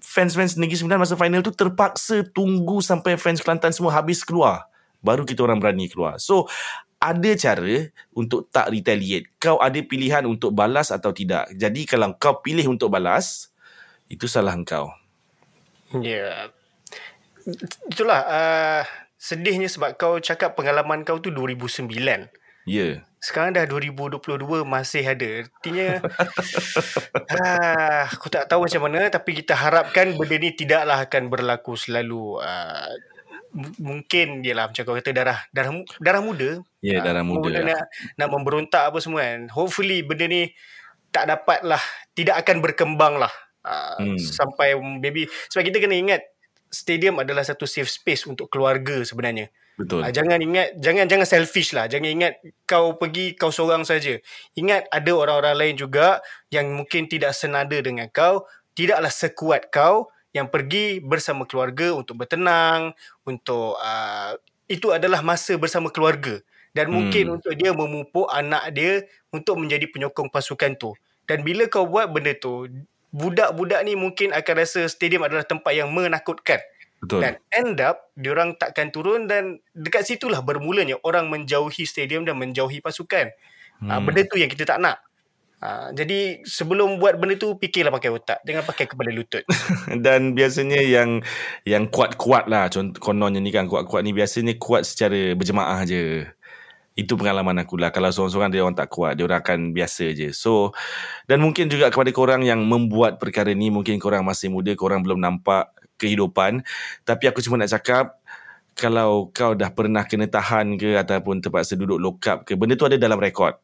[0.00, 4.66] fans-fans Negeri Sembilan masa final tu terpaksa tunggu sampai fans Kelantan semua habis keluar.
[5.04, 6.16] Baru kita orang berani keluar.
[6.16, 6.48] So
[7.00, 9.32] ada cara untuk tak retaliate.
[9.40, 11.48] Kau ada pilihan untuk balas atau tidak.
[11.56, 13.48] Jadi kalau kau pilih untuk balas,
[14.12, 14.92] itu salah kau.
[15.96, 16.52] Ya.
[17.88, 18.82] Itulah uh,
[19.16, 21.88] sedihnya sebab kau cakap pengalaman kau tu 2009.
[21.96, 22.20] Ya.
[22.68, 22.94] Yeah.
[23.20, 25.44] Sekarang dah 2022 masih ada.
[25.44, 26.00] Artinya
[27.36, 32.40] ah, aku tak tahu macam mana tapi kita harapkan benda ni tidaklah akan berlaku selalu.
[32.40, 32.92] Uh,
[33.54, 36.62] m- mungkin dia lah macam kau kata darah darah darah muda.
[36.80, 37.50] Ya, yeah, darah Ah, muda.
[37.50, 37.82] Nak,
[38.16, 39.50] nak memberontak apa semua kan.
[39.52, 40.50] Hopefully benda ni
[41.10, 41.82] tak dapat lah
[42.14, 43.32] tidak akan berkembang lah.
[43.60, 44.16] Uh, Hmm.
[44.16, 46.24] sampai maybe sebab kita kena ingat
[46.72, 49.52] stadium adalah satu safe space untuk keluarga sebenarnya.
[49.76, 50.00] Betul.
[50.00, 51.84] Ah, jangan ingat jangan jangan selfish lah.
[51.84, 52.32] Jangan ingat
[52.64, 54.16] kau pergi kau seorang saja.
[54.56, 60.46] Ingat ada orang-orang lain juga yang mungkin tidak senada dengan kau, tidaklah sekuat kau yang
[60.50, 62.94] pergi bersama keluarga untuk bertenang,
[63.26, 64.34] untuk uh,
[64.70, 66.38] itu adalah masa bersama keluarga
[66.70, 67.34] dan mungkin Hmm.
[67.42, 69.02] untuk dia memupuk anak dia
[69.34, 70.94] untuk menjadi penyokong pasukan tu.
[71.26, 72.70] Dan bila kau buat benda tu,
[73.10, 76.62] budak-budak ni mungkin akan rasa stadium adalah tempat yang menakutkan.
[77.02, 77.26] Betul.
[77.26, 82.78] Dan end up diorang takkan turun dan dekat situlah bermulanya orang menjauhi stadium dan menjauhi
[82.78, 83.34] pasukan.
[83.82, 83.90] Hmm.
[83.90, 84.04] Hmm.
[84.06, 85.00] benda tu yang kita tak nak.
[85.60, 89.44] Ha, jadi sebelum buat benda tu fikirlah pakai otak, jangan pakai kepala lutut.
[90.04, 91.20] Dan biasanya yang
[91.68, 96.24] yang kuat-kuat lah contoh kononnya ni kan kuat-kuat ni biasanya kuat secara berjemaah je.
[96.96, 97.92] Itu pengalaman aku lah.
[97.92, 100.32] Kalau seorang-seorang dia orang tak kuat, dia orang akan biasa je.
[100.32, 100.72] So,
[101.28, 105.20] dan mungkin juga kepada korang yang membuat perkara ni, mungkin korang masih muda, korang belum
[105.20, 105.70] nampak
[106.00, 106.64] kehidupan.
[107.04, 108.20] Tapi aku cuma nak cakap,
[108.74, 112.88] kalau kau dah pernah kena tahan ke ataupun terpaksa duduk lock up ke, benda tu
[112.88, 113.54] ada dalam rekod.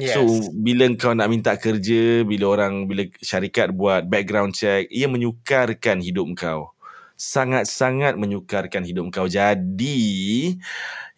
[0.00, 0.16] Yes.
[0.16, 0.24] So
[0.56, 6.28] bila kau nak minta kerja, bila orang bila syarikat buat background check, ia menyukarkan hidup
[6.36, 6.72] kau.
[7.16, 9.28] Sangat-sangat menyukarkan hidup kau.
[9.28, 10.56] Jadi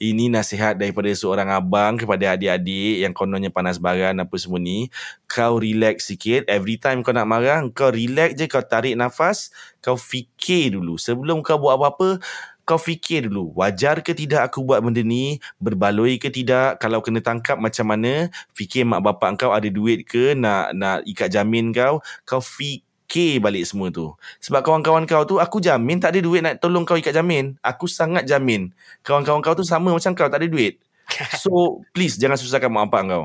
[0.03, 4.91] ini nasihat daripada seorang abang kepada adik-adik yang kononnya panas baran apa semua ni.
[5.31, 6.45] Kau relax sikit.
[6.51, 10.99] Every time kau nak marah, kau relax je, kau tarik nafas, kau fikir dulu.
[11.01, 12.21] Sebelum kau buat apa-apa,
[12.64, 15.37] kau fikir dulu, wajar ke tidak aku buat benda ni?
[15.61, 16.81] Berbaloi ke tidak?
[16.81, 18.33] Kalau kena tangkap macam mana?
[18.57, 22.00] Fikir mak bapak kau ada duit ke nak nak ikat jamin kau?
[22.24, 24.16] Kau fikir balik semua tu.
[24.40, 27.53] Sebab kawan-kawan kau tu, aku jamin tak ada duit nak tolong kau ikat jamin.
[27.61, 28.72] Aku sangat jamin.
[29.05, 30.81] Kawan-kawan kau tu sama macam kau, tak ada duit.
[31.37, 33.24] So, please jangan susahkan mak bapak kau.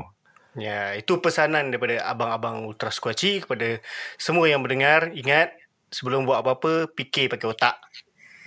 [0.58, 3.78] Ya, itu pesanan daripada abang-abang Ultra Squatchy kepada
[4.18, 5.14] semua yang mendengar.
[5.14, 5.54] Ingat,
[5.94, 7.78] sebelum buat apa-apa, fikir pakai otak.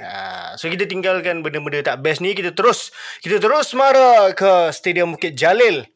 [0.04, 2.92] Uh, so kita tinggalkan benda-benda tak best ni kita terus
[3.24, 5.88] kita terus marah ke Stadium Bukit Jalil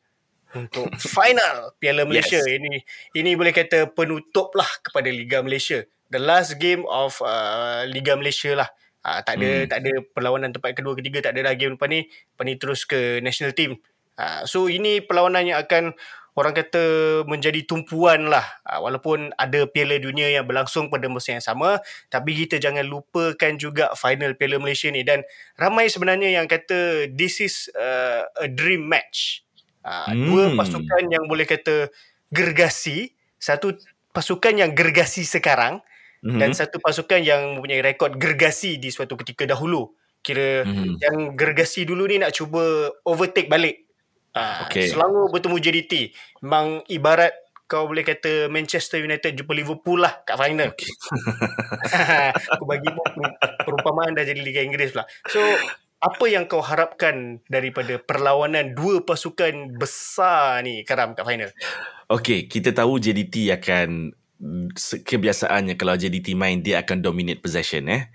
[0.56, 0.88] untuk
[1.20, 2.56] final Piala Malaysia Yes.
[2.56, 2.88] ini
[3.20, 8.56] ini boleh kata penutup lah kepada Liga Malaysia the last game of uh, Liga Malaysia
[8.56, 8.72] lah
[9.04, 9.60] uh, tak ada Hmm.
[9.60, 9.70] hmm.
[9.76, 12.88] tak ada perlawanan tempat kedua ketiga tak ada dah game lepas ni lepas ni terus
[12.88, 13.76] ke national team
[14.18, 15.94] Uh, so ini perlawanan yang akan
[16.38, 16.84] orang kata
[17.26, 21.82] menjadi tumpuan lah uh, walaupun ada Piala Dunia yang berlangsung pada masa yang sama
[22.14, 25.26] tapi kita jangan lupakan juga final Piala Malaysia ni dan
[25.58, 29.42] ramai sebenarnya yang kata this is uh, a dream match
[29.82, 30.30] uh, hmm.
[30.30, 31.90] dua pasukan yang boleh kata
[32.30, 33.74] gergasi satu
[34.14, 35.82] pasukan yang gergasi sekarang
[36.26, 36.40] mm-hmm.
[36.42, 39.94] dan satu pasukan yang mempunyai rekod gergasi di suatu ketika dahulu
[40.26, 40.98] kira mm-hmm.
[41.00, 43.87] yang gergasi dulu ni nak cuba overtake balik
[44.38, 44.94] Ah, okay.
[44.94, 45.94] Selangor bertemu JDT.
[46.46, 47.34] Memang ibarat
[47.68, 50.72] kau boleh kata Manchester United jumpa Liverpool lah kat final.
[50.72, 50.92] Okay.
[52.56, 52.88] Aku bagi
[53.68, 55.04] perumpamaan dah jadi Liga Inggeris pula.
[55.28, 55.44] So,
[56.00, 61.52] apa yang kau harapkan daripada perlawanan dua pasukan besar ni Karam kat final?
[62.08, 64.16] Okay, kita tahu JDT akan
[65.02, 68.14] kebiasaannya kalau JDT main dia akan dominate possession eh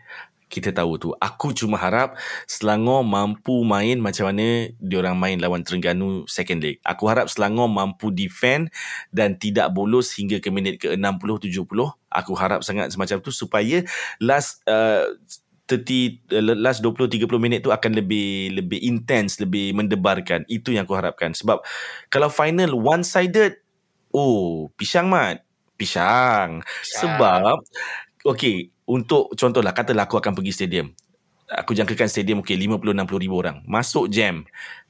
[0.52, 1.08] kita tahu tu.
[1.16, 6.76] Aku cuma harap Selangor mampu main macam mana diorang main lawan Terengganu second leg.
[6.84, 8.68] Aku harap Selangor mampu defend
[9.08, 11.48] dan tidak bolos hingga ke minit ke 60-70.
[12.12, 13.80] Aku harap sangat semacam tu supaya
[14.20, 15.08] last uh,
[15.64, 20.44] 30 uh, last 20 30 minit tu akan lebih lebih intense, lebih mendebarkan.
[20.52, 21.32] Itu yang aku harapkan.
[21.32, 21.64] Sebab
[22.12, 23.56] kalau final one sided
[24.12, 25.40] oh, pisang mat.
[25.80, 26.60] Pisang.
[26.62, 27.00] pisang.
[27.00, 27.56] Sebab
[28.26, 28.56] okay,
[28.86, 30.94] untuk contohlah katalah aku akan pergi stadium.
[31.52, 33.60] Aku jangkakan stadium okey 50 60 ribu orang.
[33.68, 34.46] Masuk jam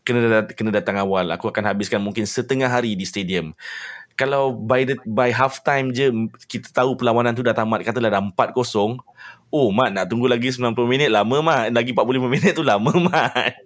[0.07, 1.27] kena kena datang awal.
[1.35, 3.51] Aku akan habiskan mungkin setengah hari di stadium.
[4.14, 6.12] Kalau by the, by half time je
[6.47, 9.01] kita tahu perlawanan tu dah tamat katalah dah 4-0
[9.53, 11.09] oh mat nak tunggu lagi 90 minit?
[11.11, 11.73] Lama mat.
[11.73, 13.57] Lagi 45 minit tu lama mat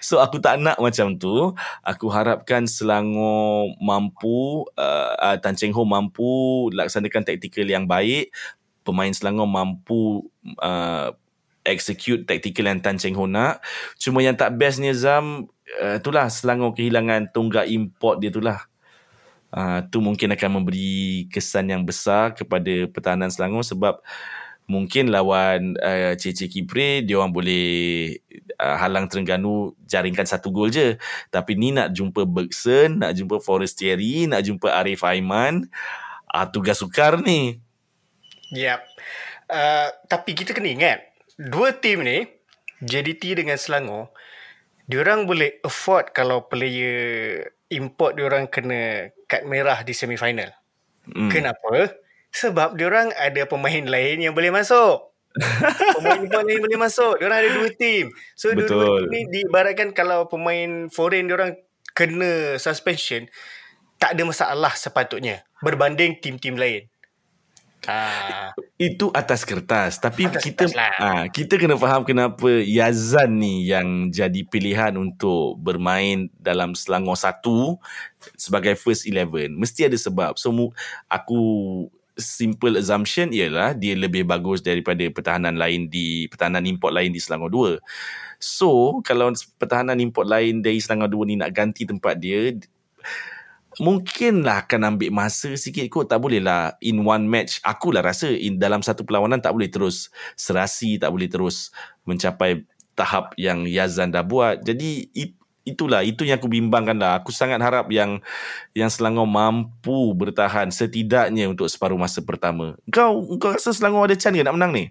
[0.00, 1.52] So aku tak nak macam tu.
[1.84, 8.30] Aku harapkan Selangor mampu, uh, uh, Tan Cheng Ho mampu laksanakan taktikal yang baik
[8.88, 10.24] pemain Selangor mampu
[10.64, 11.12] uh,
[11.68, 13.60] execute tactical yang Tan Cheng Ho nak.
[14.00, 18.64] Cuma yang tak bestnya Zam, uh, itulah Selangor kehilangan tonggak import dia itulah.
[19.48, 24.00] Uh, tu mungkin akan memberi kesan yang besar kepada pertahanan Selangor sebab
[24.68, 27.66] mungkin lawan uh, Cece Kipre dia orang boleh
[28.60, 31.00] uh, halang Terengganu jaringkan satu gol je
[31.32, 35.66] tapi ni nak jumpa Bergson nak jumpa Forestieri nak jumpa Arif Aiman
[36.30, 37.64] uh, tugas sukar ni
[38.52, 38.80] Yep.
[39.48, 40.98] Uh, tapi kita kena ingat,
[41.36, 42.24] dua tim ni,
[42.80, 44.12] JDT dengan Selangor,
[44.88, 50.52] diorang boleh afford kalau player import diorang kena kad merah di semifinal.
[51.08, 51.28] Mm.
[51.32, 51.92] Kenapa?
[52.32, 55.08] Sebab diorang ada pemain lain yang boleh masuk.
[55.96, 57.20] pemain import lain boleh masuk.
[57.20, 58.12] Diorang ada dua tim.
[58.34, 58.68] So, Betul.
[58.68, 61.56] dua-dua tim ni diibaratkan kalau pemain foreign diorang
[61.96, 63.26] kena suspension,
[63.98, 66.86] tak ada masalah sepatutnya berbanding tim-tim lain.
[67.86, 68.52] Ah.
[68.74, 70.94] Itu atas kertas tapi atas kita lah.
[70.98, 77.78] ah, kita kena faham kenapa Yazan ni yang jadi pilihan untuk bermain dalam Selangor satu
[78.34, 80.50] sebagai first eleven mesti ada sebab so
[81.06, 81.40] aku
[82.18, 87.78] simple assumption ialah dia lebih bagus daripada pertahanan lain di pertahanan import lain di Selangor
[87.78, 92.58] 2 so kalau pertahanan import lain dari Selangor 2 ni nak ganti tempat dia
[93.78, 96.10] mungkinlah akan ambil masa sikit kot.
[96.10, 97.62] Tak boleh lah in one match.
[97.62, 100.10] Akulah rasa in dalam satu perlawanan tak boleh terus.
[100.34, 101.70] Serasi tak boleh terus
[102.04, 102.66] mencapai
[102.98, 104.66] tahap yang Yazan dah buat.
[104.66, 105.37] Jadi it,
[105.68, 108.18] itulah itu yang aku bimbangkan lah aku sangat harap yang
[108.72, 114.36] yang Selangor mampu bertahan setidaknya untuk separuh masa pertama kau kau rasa Selangor ada chance
[114.36, 114.86] ke nak menang ni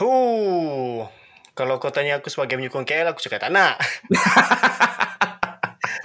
[0.00, 1.04] Huh,
[1.52, 3.76] kalau kau tanya aku sebagai penyokong KL aku cakap tak nak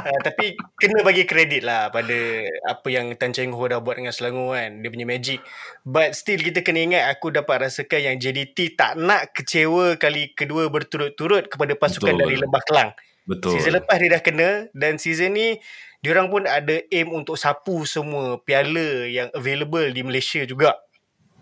[0.05, 4.13] Uh, tapi kena bagi kredit lah pada apa yang Tan Cheng Ho dah buat dengan
[4.13, 4.85] Selangor kan.
[4.85, 5.41] Dia punya magic.
[5.81, 10.69] But still kita kena ingat aku dapat rasakan yang JDT tak nak kecewa kali kedua
[10.69, 12.21] berturut-turut kepada pasukan Betul.
[12.21, 12.89] dari Lembah Kelang.
[13.25, 13.57] Betul.
[13.57, 15.57] Season lepas dia dah kena dan season ni
[16.05, 20.77] diorang pun ada aim untuk sapu semua piala yang available di Malaysia juga.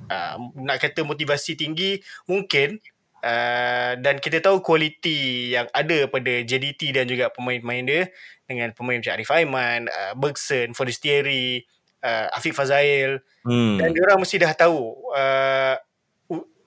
[0.07, 2.79] Uh, nak kata motivasi tinggi mungkin
[3.23, 8.03] Uh, dan kita tahu kualiti yang ada pada JDT dan juga pemain-pemain dia
[8.43, 11.63] dengan pemain macam Arif Aiman, uh, Bergson, Forestieri,
[12.03, 13.79] uh, Afiq Fazail hmm.
[13.79, 15.79] dan diorang mesti dah tahu uh,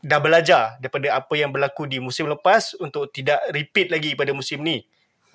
[0.00, 4.64] dah belajar daripada apa yang berlaku di musim lepas untuk tidak repeat lagi pada musim
[4.64, 4.80] ni.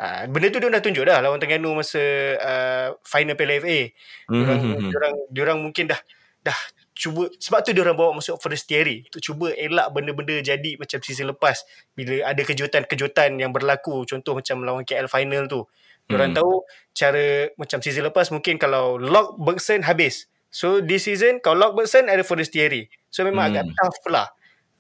[0.02, 2.02] Uh, benda tu dia dah tunjuk dah lawan Terengganu masa
[2.42, 3.80] uh, final Piala FA.
[4.26, 4.66] Diorang, hmm.
[4.66, 4.90] hmm, hmm.
[4.90, 6.00] diorang, diorang mungkin dah
[6.42, 6.58] dah
[6.98, 11.00] cuba sebab tu dia orang bawa masuk first theory untuk cuba elak benda-benda jadi macam
[11.02, 11.66] season lepas
[11.98, 15.66] bila ada kejutan-kejutan yang berlaku contoh macam lawan KL final tu
[16.06, 16.40] dia orang hmm.
[16.42, 16.54] tahu
[16.94, 17.26] cara
[17.58, 22.22] macam season lepas mungkin kalau lock Bergson habis so this season kalau lock Bergson ada
[22.22, 23.52] first theory so memang hmm.
[23.56, 24.28] agak tough lah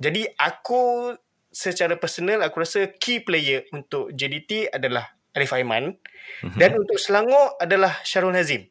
[0.02, 1.14] jadi aku
[1.52, 6.58] secara personal aku rasa key player untuk JDT adalah Arif Aiman mm-hmm.
[6.60, 8.68] dan untuk Selangor adalah Syarul Nazim.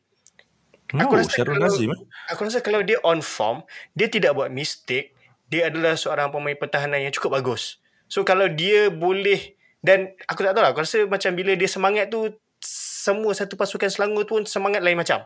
[0.90, 1.88] Aku oh, Syarul kalau, Nazim.
[1.94, 2.00] eh?
[2.34, 3.62] Aku rasa kalau dia on form,
[3.94, 5.14] dia tidak buat mistake,
[5.46, 7.78] dia adalah seorang pemain pertahanan yang cukup bagus.
[8.10, 12.10] So kalau dia boleh dan aku tak tahu lah, aku rasa macam bila dia semangat
[12.10, 12.28] tu
[12.60, 15.24] semua satu pasukan Selangor tu pun semangat lain macam.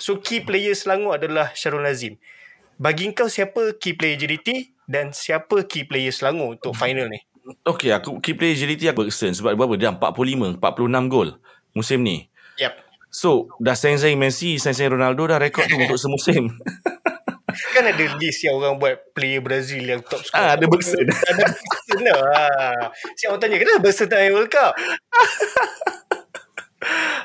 [0.00, 2.16] So key player Selangor adalah Syarul Nazim.
[2.80, 7.20] Bagi kau siapa key player JDT dan siapa key player Selangor untuk final ni?
[7.66, 9.74] Okay, aku key player JDT aku Bergson sebab berapa?
[9.74, 11.28] Dia 45, 46 gol
[11.74, 12.30] musim ni.
[12.60, 12.72] Yep.
[13.12, 16.48] So, dah sayang-sayang Messi, sayang-sayang Ronaldo dah rekod tu untuk semusim.
[17.76, 20.40] kan ada list yang orang buat player Brazil yang top score.
[20.40, 21.04] Ah, ada Bergson.
[21.04, 22.20] ada Bergson lah.
[22.32, 22.84] Ah.
[23.18, 24.72] Siapa orang tanya, kenapa Bergson tak World Cup?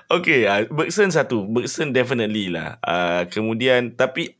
[0.07, 1.43] Okay, uh, Bergson satu.
[1.43, 2.79] Bergson definitely lah.
[2.79, 4.39] Uh, kemudian, tapi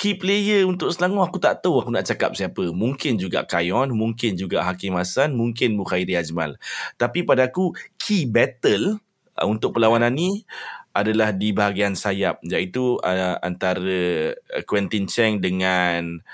[0.00, 2.72] key player untuk Selangor aku tak tahu aku nak cakap siapa.
[2.72, 6.56] Mungkin juga Kayon, mungkin juga Hakim Hassan, mungkin Mukhairi Ajmal.
[6.96, 8.96] Tapi pada aku, key battle
[9.36, 10.48] uh, untuk perlawanan ni
[10.96, 16.24] adalah di bahagian sayap iaitu uh, antara uh, Quentin Cheng dengan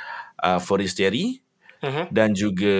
[0.46, 1.42] uh, Forestieri
[1.82, 2.06] uh-huh.
[2.12, 2.70] dan juga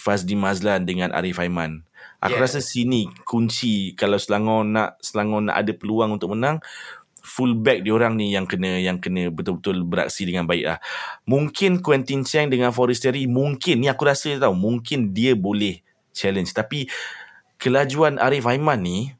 [0.00, 1.84] Fazli Mazlan dengan Arif Aiman.
[2.26, 2.44] Aku yeah.
[2.44, 6.58] rasa sini kunci kalau Selangor nak Selangor nak ada peluang untuk menang
[7.26, 10.78] fullback diorang ni yang kena yang kena betul-betul beraksi dengan baik lah.
[11.26, 15.82] Mungkin Quentin Cheng dengan Forestieri mungkin ni aku rasa tau mungkin dia boleh
[16.14, 16.86] challenge tapi
[17.58, 19.10] kelajuan Arif Aiman ni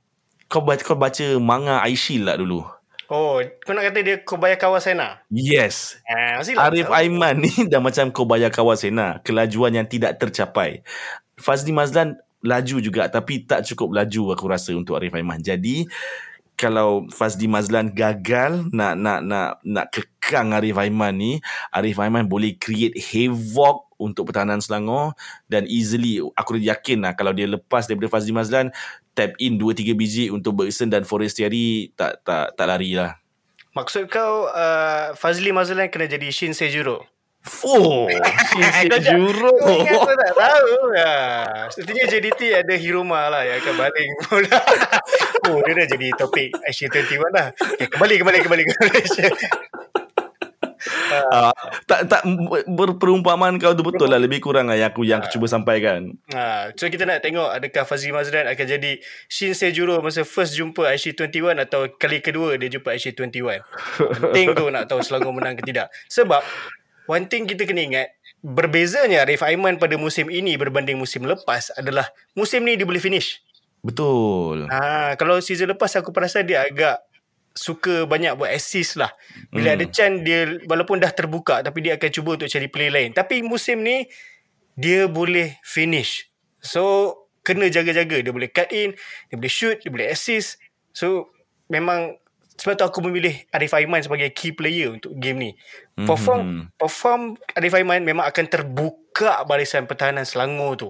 [0.47, 2.62] kau baca, kau baca manga Aishil lah dulu.
[3.07, 5.23] Oh, kau nak kata dia Kobaya Kawasena?
[5.31, 6.03] Yes.
[6.11, 9.23] Eh, Arif Aiman ni dah macam Kobaya Kawasena.
[9.23, 10.83] Kelajuan yang tidak tercapai.
[11.38, 15.42] Fazli Mazlan laju juga tapi tak cukup laju aku rasa untuk Arif Aiman.
[15.42, 15.85] Jadi
[16.56, 21.32] kalau Fazli Mazlan gagal nak nak nak nak kekang Arif Aiman ni,
[21.68, 25.12] Arif Aiman boleh create havoc untuk pertahanan Selangor
[25.48, 28.72] dan easily aku yakin lah kalau dia lepas daripada Fazli Mazlan
[29.12, 33.16] tap in 2-3 biji untuk Bergson dan Forestieri tak tak tak lari lah.
[33.76, 37.04] Maksud kau uh, Fazli Mazlan kena jadi Shin Sejuro?
[37.66, 39.54] Oh, Shin Sejuro.
[39.59, 40.76] Aku tak tahu.
[40.94, 41.14] Ya.
[41.70, 44.61] Sepertinya JDT ada Hiruma lah yang akan baling bola.
[45.50, 47.46] oh, dia dah jadi topik Asia 21 lah.
[47.54, 49.26] Okay, kembali, kembali, kembali ke Malaysia.
[50.87, 51.50] Uh,
[51.90, 52.22] tak tak
[52.70, 56.14] berperumpamaan kau tu betul lah lebih kurang lah yang aku yang uh, cuba sampaikan.
[56.30, 60.87] Uh, so kita nak tengok adakah Fazli Mazlan akan jadi Shin Sejuro masa first jumpa
[60.94, 63.62] IC21 atau kali kedua dia jumpa IC21.
[64.30, 65.90] Penting tu nak tahu Selangor menang ke tidak.
[66.06, 66.42] Sebab
[67.11, 68.09] one thing kita kena ingat
[68.47, 72.07] berbezanya Arif Aiman pada musim ini berbanding musim lepas adalah
[72.38, 73.42] musim ni dia boleh finish.
[73.83, 74.66] Betul.
[74.71, 77.03] Ah, kalau season lepas aku perasan dia agak
[77.57, 79.11] suka banyak buat assist lah.
[79.49, 79.77] Bila hmm.
[79.81, 83.11] ada chance dia walaupun dah terbuka tapi dia akan cuba untuk cari play lain.
[83.16, 84.07] Tapi musim ni
[84.77, 86.29] dia boleh finish.
[86.61, 87.14] So
[87.47, 88.21] kena jaga-jaga.
[88.21, 88.92] Dia boleh cut in,
[89.33, 90.61] dia boleh shoot, dia boleh assist.
[90.92, 91.33] So
[91.71, 92.21] memang
[92.57, 95.51] sebab tu aku memilih Arif Aiman sebagai key player untuk game ni.
[95.97, 96.62] Perform hmm.
[96.81, 100.88] perform Arif Aiman memang akan terbuka barisan pertahanan Selangor tu.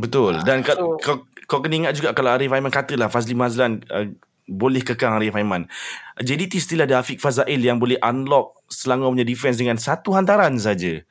[0.00, 0.40] Betul.
[0.44, 4.08] Dan ha, so, kau, kau kena ingat juga kalau Arif Aiman katalah Fazli Mazlan uh,
[4.48, 5.68] boleh kekang Arif Aiman.
[6.16, 11.04] JDT still ada Afiq Fazail yang boleh unlock Selangor punya defense dengan satu hantaran saja.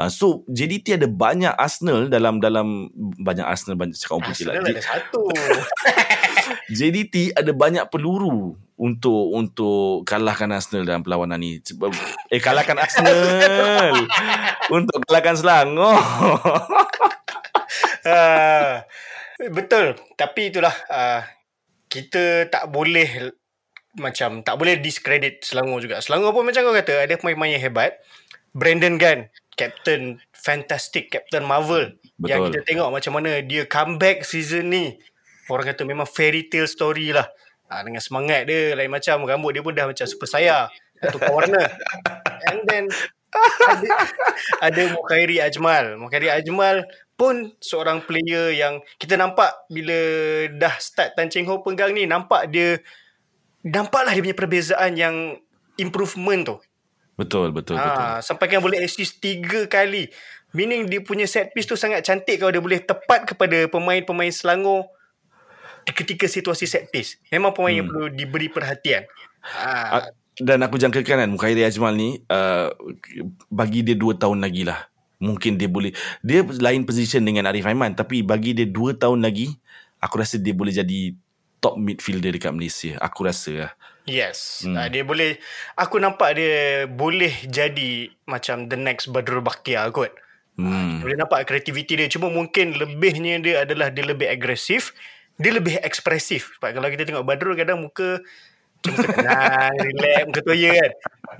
[0.00, 2.88] Uh, so JDT ada banyak Arsenal dalam dalam
[3.20, 4.56] banyak Arsenal banyak cakap orang putih lah.
[4.56, 5.22] Arsenal ada satu.
[6.80, 11.60] JDT ada banyak peluru untuk untuk kalahkan Arsenal dalam perlawanan ni.
[12.32, 13.12] Eh kalahkan Arsenal.
[14.80, 16.00] untuk kalahkan Selangor.
[18.08, 18.80] uh,
[19.60, 20.00] betul.
[20.16, 21.20] Tapi itulah uh,
[21.92, 23.36] kita tak boleh
[24.00, 26.00] macam tak boleh discredit Selangor juga.
[26.00, 28.00] Selangor pun macam kau kata ada pemain-pemain yang hebat.
[28.50, 32.00] Brandon Gunn, Captain Fantastic, Captain Marvel.
[32.16, 32.28] Betul.
[32.32, 34.96] Yang kita tengok macam mana dia comeback season ni.
[35.52, 37.28] Orang kata memang fairy tale story lah.
[37.68, 39.28] Ha, dengan semangat dia lain macam.
[39.28, 40.72] Rambut dia pun dah macam super saya.
[41.12, 41.60] Tukar warna.
[42.48, 42.84] And then
[43.60, 43.88] ada,
[44.64, 46.00] ada Mukhairi Ajmal.
[46.00, 49.92] Mukhairi Ajmal pun seorang player yang kita nampak bila
[50.56, 52.80] dah start Tan Cheng Ho pegang ni nampak dia
[53.60, 55.16] nampaklah dia punya perbezaan yang
[55.76, 56.56] improvement tu.
[57.20, 58.04] Betul, betul, ha, betul.
[58.24, 60.08] Sampai kan boleh assist tiga kali.
[60.56, 64.88] Meaning dia punya set piece tu sangat cantik kalau dia boleh tepat kepada pemain-pemain Selangor
[65.84, 67.20] ketika situasi set piece.
[67.28, 67.80] Memang pemain hmm.
[67.84, 69.04] yang perlu diberi perhatian.
[69.44, 70.08] Ha.
[70.40, 72.72] Dan aku jangkakan kan Mukhairi Ajmal ni uh,
[73.52, 74.90] bagi dia dua tahun lagi lah
[75.20, 75.92] mungkin dia boleh
[76.24, 79.52] dia lain position dengan Arif Aiman tapi bagi dia 2 tahun lagi
[80.00, 81.12] aku rasa dia boleh jadi
[81.60, 83.72] top midfielder dekat Malaysia aku rasa lah
[84.10, 84.74] yes hmm.
[84.74, 85.38] uh, dia boleh
[85.78, 90.10] aku nampak dia boleh jadi macam the next Badrul Bakhtiar kot
[90.58, 91.06] hmm.
[91.06, 94.90] boleh nampak kreativiti dia cuma mungkin lebihnya dia adalah dia lebih agresif
[95.40, 96.60] dia lebih ekspresif.
[96.60, 98.20] Sebab kalau kita tengok Badrul kadang muka
[98.80, 100.90] macam muka tenang, relax, muka toya kan.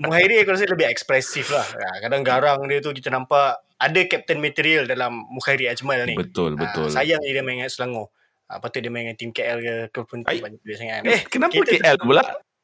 [0.01, 1.65] Muhairi aku rasa lebih ekspresif lah.
[1.65, 6.17] Ha, kadang garang dia tu kita nampak ada captain material dalam Muhairi Ajmal ni.
[6.17, 6.89] Betul, Ha, betul.
[6.89, 8.09] sayang je dia main kat Selangor.
[8.49, 11.05] Ha, patut dia main dengan tim KL ke ke pun banyak duit sangat.
[11.05, 12.21] Eh, kenapa kita- KL pula?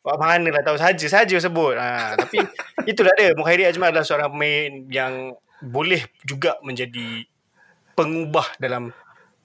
[0.08, 1.76] Wah, mana lah tahu saja-saja sebut.
[1.76, 2.40] Ha, tapi
[2.92, 3.36] itulah dia.
[3.36, 7.28] Muhairi Ajmal adalah seorang pemain yang boleh juga menjadi
[7.92, 8.96] pengubah dalam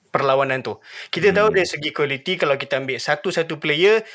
[0.07, 0.79] perlawanan tu.
[1.11, 1.35] Kita hmm.
[1.35, 4.07] tahu dari segi kualiti kalau kita ambil satu-satu player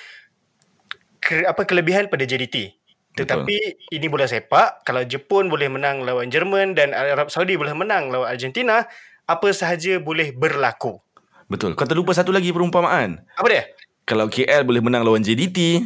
[1.20, 2.80] ke, apa kelebihan pada JDT.
[3.18, 3.94] Tetapi Betul.
[3.98, 8.30] ini bola sepak, kalau Jepun boleh menang lawan Jerman dan Arab Saudi boleh menang lawan
[8.30, 8.88] Argentina,
[9.28, 10.96] apa sahaja boleh berlaku.
[11.50, 11.74] Betul.
[11.74, 13.20] Kau terlupa satu lagi perumpamaan.
[13.36, 13.64] Apa dia?
[14.08, 15.84] Kalau KL boleh menang lawan JDT,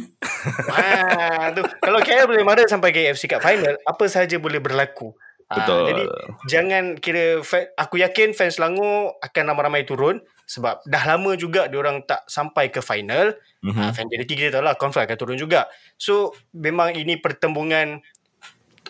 [0.71, 1.63] Ha, tu.
[1.83, 5.11] Kalau KL boleh mara sampai ke AFC Cup final, apa sahaja boleh berlaku.
[5.51, 5.83] Ha, Betul.
[5.91, 6.03] Jadi
[6.47, 7.43] jangan kira
[7.75, 12.79] aku yakin fans Selangor akan ramai-ramai turun sebab dah lama juga diorang tak sampai ke
[12.79, 13.35] final.
[13.63, 13.69] Mhm.
[13.71, 13.83] Mm-hmm.
[13.83, 15.67] Ha, fan JDT kita tahu lah confirm akan turun juga.
[15.99, 17.99] So memang ini pertembungan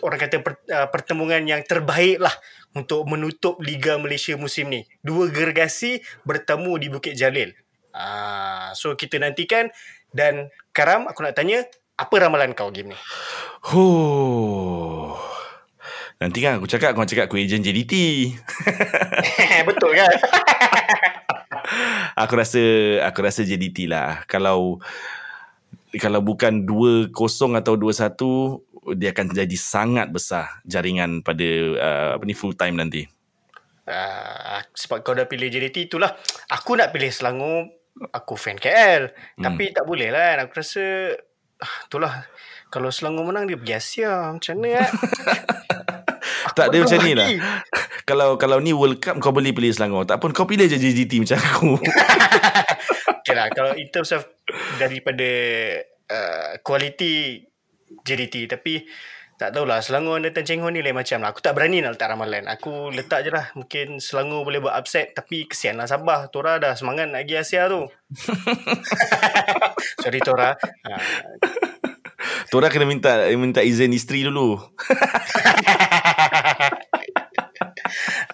[0.02, 2.34] orang kata per, uh, pertembungan yang terbaik lah
[2.74, 4.82] untuk menutup Liga Malaysia musim ni.
[5.00, 7.54] Dua gergasi bertemu di Bukit Jalil.
[7.94, 9.70] Ah, so kita nantikan
[10.10, 11.62] dan Karam aku nak tanya
[11.94, 12.98] apa ramalan kau game ni?
[13.70, 15.14] Huh.
[16.18, 17.94] Nanti kan aku cakap Kau cakap aku ejen JDT
[19.68, 20.14] Betul kan?
[22.22, 22.62] Aku rasa
[23.10, 24.78] Aku rasa JDT lah Kalau
[25.98, 27.10] Kalau bukan 2-0
[27.58, 31.48] atau 2-1 Dia akan jadi sangat besar Jaringan pada
[31.82, 33.10] uh, Apa ni full time nanti
[33.88, 36.16] uh, sebab kau dah pilih JDT itulah.
[36.48, 37.83] Aku nak pilih Selangor.
[38.10, 39.14] Aku fan KL.
[39.38, 39.44] Hmm.
[39.44, 40.38] Tapi tak boleh lah kan.
[40.46, 41.14] Aku rasa
[41.62, 42.14] ah, itulah.
[42.70, 44.34] Kalau Selangor menang dia pergi Asia.
[44.34, 44.92] Macam mana kan?
[46.54, 47.28] Tak belum macam ni lah.
[48.08, 51.24] Kalau kalau ni World Cup Kau boleh pilih Selangor Tak pun kau pilih je JDT
[51.24, 51.72] macam aku
[53.24, 53.48] okay lah.
[53.48, 54.28] Kalau in terms of
[54.76, 55.24] daripada
[56.12, 57.40] uh, kualiti
[58.04, 58.44] JDT.
[58.52, 58.84] Tapi
[59.44, 61.36] tak tahulah Selangor dan Tan Cheng Ho ni lain macam lah.
[61.36, 62.48] Aku tak berani nak letak ramalan.
[62.48, 63.52] Aku letak je lah.
[63.52, 65.12] Mungkin Selangor boleh buat upset.
[65.12, 66.32] Tapi kesian lah Sabah.
[66.32, 67.84] Tora dah semangat nak pergi Asia tu.
[70.00, 70.56] Sorry Tora.
[70.56, 70.96] Ha,
[72.48, 74.56] Tora kena minta Minta izin isteri dulu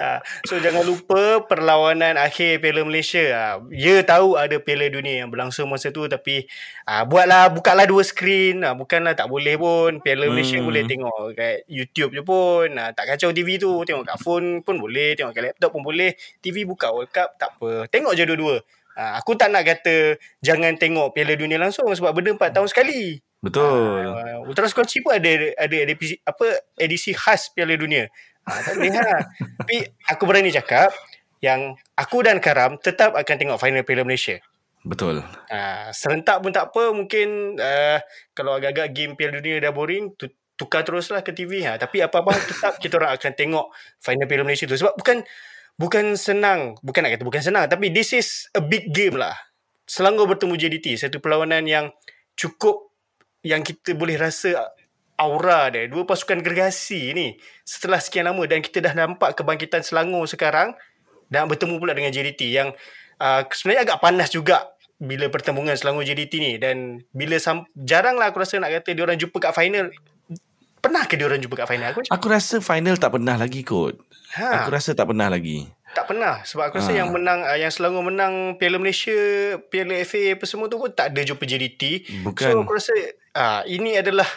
[0.00, 3.20] Ha, so jangan lupa perlawanan akhir Piala Malaysia.
[3.36, 6.48] Ha, ya tahu ada Piala Dunia yang berlangsung masa tu tapi
[6.88, 8.64] ha, buatlah bukalah dua skrin.
[8.64, 10.00] Ha, bukanlah tak boleh pun.
[10.00, 10.32] Piala Hmm.
[10.32, 12.72] Malaysia boleh tengok kat YouTube je pun.
[12.80, 13.84] Ha, tak kacau TV tu.
[13.84, 16.16] Tengok kat phone pun boleh, tengok kat laptop pun boleh.
[16.40, 17.84] TV buka World Cup tak apa.
[17.92, 18.56] Tengok je dua-dua.
[18.96, 23.20] Ha, aku tak nak kata jangan tengok Piala Dunia langsung sebab benda 4 tahun sekali.
[23.40, 28.08] Betul Uh, Ultra Squatchy pun ada ada edisi apa edisi khas Piala Dunia.
[28.48, 29.20] Ha, tak boleh ha.
[29.60, 29.76] Tapi
[30.08, 30.90] aku berani cakap
[31.40, 34.40] yang aku dan Karam tetap akan tengok final Piala Malaysia.
[34.80, 35.20] Betul
[35.52, 38.00] Ha, serentak pun tak apa mungkin uh,
[38.32, 41.76] kalau agak-agak game Piala Dunia dah boring tu, tukar teruslah ke TV ha.
[41.76, 43.66] Tapi apa-apa tetap kita orang akan tengok
[44.00, 45.20] final Piala Malaysia tu sebab bukan
[45.76, 49.36] bukan senang, bukan nak kata bukan senang tapi this is a big game lah.
[49.84, 51.90] Selangor bertemu JDT, satu perlawanan yang
[52.38, 52.94] cukup
[53.44, 54.70] yang kita boleh rasa
[55.20, 55.84] aura dia.
[55.84, 60.72] Dua pasukan gergasi ni setelah sekian lama dan kita dah nampak kebangkitan Selangor sekarang
[61.28, 62.72] dan bertemu pula dengan JDT yang
[63.16, 68.28] uh, sebenarnya agak panas juga bila pertembungan Selangor JDT ni dan bila sam- jarang lah
[68.28, 69.88] aku rasa nak kata dia orang jumpa kat final
[70.76, 74.00] pernah ke dia orang jumpa kat final aku Aku rasa final tak pernah lagi kot
[74.34, 76.98] ha, Aku rasa tak pernah lagi tak pernah sebab aku rasa Ha.
[76.98, 79.10] yang menang uh, yang Selangor menang Piala Malaysia
[79.66, 81.82] Piala FA apa semua tu pun tak ada jumpa JDT
[82.22, 82.46] Bukan.
[82.46, 82.94] so aku rasa
[83.34, 84.28] uh, ini adalah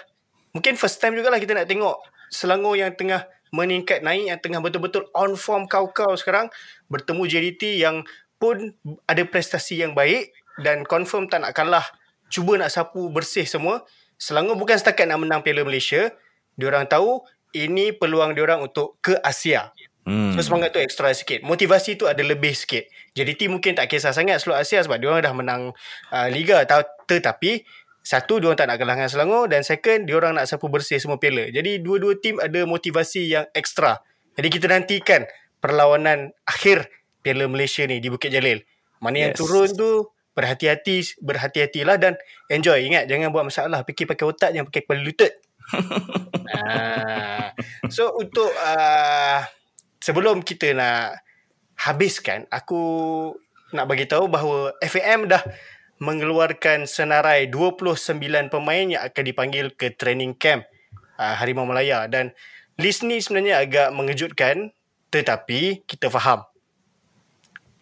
[0.54, 1.98] mungkin first time jugalah kita nak tengok
[2.34, 6.50] Selangor yang tengah meningkat naik yang tengah betul-betul on form kau-kau sekarang
[6.90, 8.02] bertemu JDT yang
[8.42, 8.74] pun
[9.06, 10.34] ada prestasi yang baik
[10.66, 11.86] dan confirm tak nak kalah
[12.34, 13.86] cuba nak sapu bersih semua
[14.18, 16.10] Selangor bukan setakat nak menang Piala Malaysia
[16.58, 17.22] diorang tahu
[17.54, 19.70] ini peluang diorang untuk ke Asia
[20.10, 20.34] hmm.
[20.34, 21.46] So semangat tu ekstra sikit.
[21.46, 22.90] Motivasi tu ada lebih sikit.
[23.14, 25.62] JDT mungkin tak kisah sangat seluruh Asia sebab dia orang dah menang
[26.10, 27.62] uh, liga Ta- tetapi
[28.04, 31.16] satu dia orang tak nak dengan Selangor dan second dia orang nak sapu bersih semua
[31.16, 31.48] piala.
[31.48, 34.04] Jadi dua-dua tim ada motivasi yang ekstra.
[34.36, 35.24] Jadi kita nantikan
[35.64, 36.92] perlawanan akhir
[37.24, 38.60] Piala Malaysia ni di Bukit Jalil.
[39.00, 39.40] Mana yang Yes.
[39.40, 42.20] turun tu berhati-hati berhati-hatilah dan
[42.52, 42.84] enjoy.
[42.84, 45.32] Ingat jangan buat masalah fikir pakai otak jangan pakai kepala lutut.
[46.54, 47.50] Ah.
[47.90, 49.42] So untuk uh,
[49.98, 51.24] sebelum kita nak
[51.80, 52.78] habiskan, aku
[53.74, 55.42] nak bagi tahu bahawa FAM dah
[56.02, 58.18] mengeluarkan senarai 29
[58.50, 60.66] pemain yang akan dipanggil ke training camp
[61.18, 62.34] uh, Harimau Malaya dan
[62.82, 64.74] list ni sebenarnya agak mengejutkan
[65.14, 66.42] tetapi kita faham.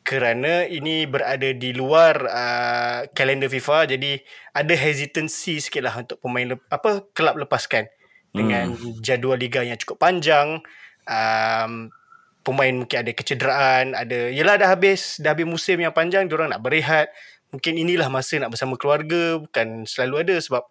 [0.02, 4.20] Kerana ini berada di luar uh, kalender FIFA jadi
[4.52, 7.88] ada hesitancy sikit lah untuk pemain lep, apa kelab lepaskan.
[8.32, 9.04] Dengan hmm.
[9.04, 10.64] jadual liga yang cukup panjang
[11.04, 11.92] um,
[12.42, 16.62] pemain mungkin ada kecederaan ada yelah dah habis dah habis musim yang panjang diorang nak
[16.64, 17.14] berehat
[17.52, 20.64] mungkin inilah masa nak bersama keluarga bukan selalu ada sebab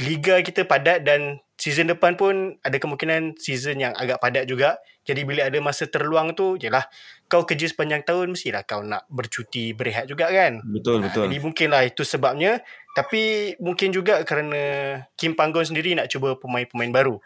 [0.00, 4.80] liga kita padat dan season depan pun ada kemungkinan season yang agak padat juga.
[5.04, 6.86] Jadi bila ada masa terluang tu, jelah
[7.26, 10.62] kau kerja sepanjang tahun mestilah kau nak bercuti berehat juga kan.
[10.64, 11.28] Betul, betul.
[11.28, 12.62] Jadi mungkinlah itu sebabnya.
[12.92, 17.16] Tapi mungkin juga kerana Kim Panggon sendiri nak cuba pemain-pemain baru.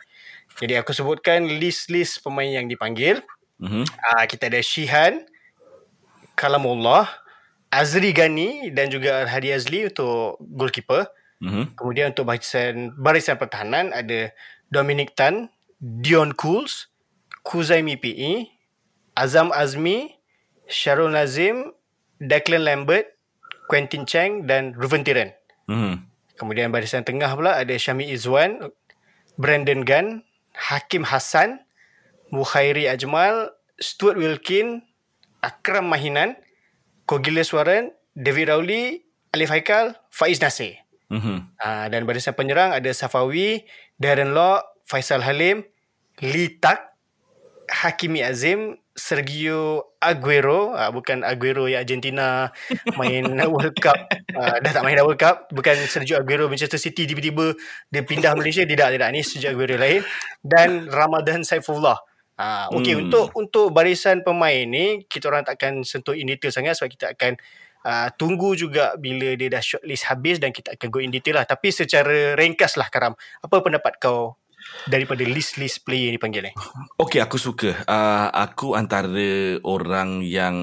[0.56, 3.20] Jadi aku sebutkan list-list pemain yang dipanggil.
[3.60, 3.84] Mm-hmm.
[3.88, 5.24] Uh, kita ada Shihan,
[6.36, 7.08] Kalamullah,
[7.70, 11.10] Azri Gani dan juga Hadi Azli untuk goalkeeper.
[11.42, 11.64] Mm-hmm.
[11.76, 14.32] Kemudian untuk barisan barisan pertahanan ada
[14.72, 16.88] Dominic Tan, Dion Cools,
[17.44, 18.48] Kuzaimi PE,
[19.12, 20.16] Azam Azmi,
[20.66, 21.76] Sharon Nazim,
[22.18, 23.12] Declan Lambert,
[23.68, 25.30] Quentin Chang dan Ruven Tiran.
[25.68, 25.94] Mm-hmm.
[26.36, 28.72] Kemudian barisan tengah pula ada Syami Izwan,
[29.36, 30.24] Brandon Gunn,
[30.56, 31.60] Hakim Hassan,
[32.32, 34.84] Mukhairi Ajmal, Stuart Wilkin,
[35.44, 36.36] Akram Mahinan,
[37.06, 40.86] Kogiles Warren, David Rowley, Alif Haikal, Faiz Nasir.
[41.06, 41.38] Mm-hmm.
[41.62, 43.62] Uh, dan barisan penyerang ada Safawi,
[43.94, 45.62] Darren Law, Faisal Halim,
[46.18, 46.98] Lee Tak,
[47.70, 52.50] Hakimi Azim, Sergio Aguero, uh, bukan Aguero yang Argentina
[52.98, 53.22] main
[53.54, 53.98] World Cup,
[54.34, 57.54] uh, dah tak main World Cup, bukan Sergio Aguero Manchester City tiba-tiba
[57.92, 60.02] dia pindah Malaysia, tidak tidak ni Sergio Aguero lain
[60.42, 62.02] dan Ramadan Saifullah.
[62.36, 63.02] Ah, uh, okey hmm.
[63.08, 67.32] untuk untuk barisan pemain ni kita orang takkan sentuh in detail sangat sebab kita akan
[67.80, 71.48] uh, tunggu juga bila dia dah shortlist habis dan kita akan go in detail lah.
[71.48, 74.36] Tapi secara ringkas lah Karam, apa pendapat kau
[74.86, 76.52] daripada list-list player yang dipanggil ni?
[76.96, 77.74] Okay, aku suka.
[77.84, 80.56] Uh, aku antara orang yang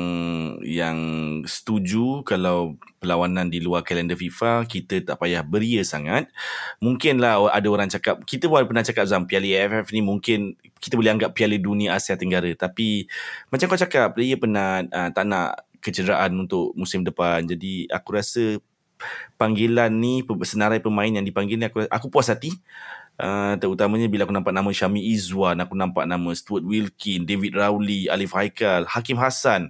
[0.63, 0.97] yang
[1.43, 6.31] setuju kalau perlawanan di luar kalender FIFA, kita tak payah beria sangat.
[6.79, 11.11] Mungkinlah ada orang cakap, kita pun pernah cakap Zam, Piala AFF ni mungkin kita boleh
[11.11, 12.47] anggap Piala Dunia Asia Tenggara.
[12.55, 13.03] Tapi
[13.51, 17.43] macam kau cakap, player penat, uh, tak nak kecederaan untuk musim depan.
[17.43, 18.55] Jadi aku rasa
[19.35, 22.55] panggilan ni senarai pemain yang dipanggil ni aku aku puas hati.
[23.13, 28.09] Uh, terutamanya bila aku nampak nama Syami Izwan, aku nampak nama Stuart Wilkin, David Rowley,
[28.09, 29.69] Alif Haikal, Hakim Hassan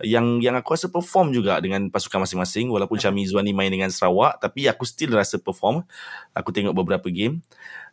[0.00, 3.92] yang yang aku rasa perform juga dengan pasukan masing-masing walaupun Syami Izwan ni main dengan
[3.92, 5.84] Sarawak tapi aku still rasa perform.
[6.32, 7.44] Aku tengok beberapa game.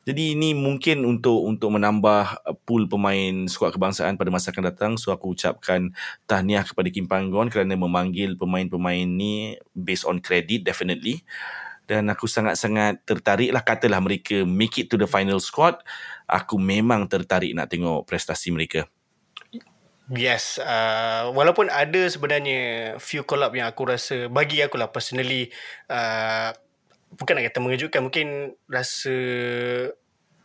[0.08, 4.92] Jadi ini mungkin untuk untuk menambah uh, pool pemain skuad kebangsaan pada masa akan datang.
[4.96, 5.92] So aku ucapkan
[6.24, 11.28] tahniah kepada Kim Panggon kerana memanggil pemain-pemain ni based on credit definitely.
[11.88, 15.80] Dan aku sangat-sangat tertarik lah katalah mereka make it to the final squad.
[16.28, 18.86] Aku memang tertarik nak tengok prestasi mereka.
[20.08, 25.52] Yes, uh, walaupun ada sebenarnya few collab yang aku rasa bagi aku lah personally
[25.92, 26.56] uh,
[27.12, 29.16] bukan nak kata mengejutkan mungkin rasa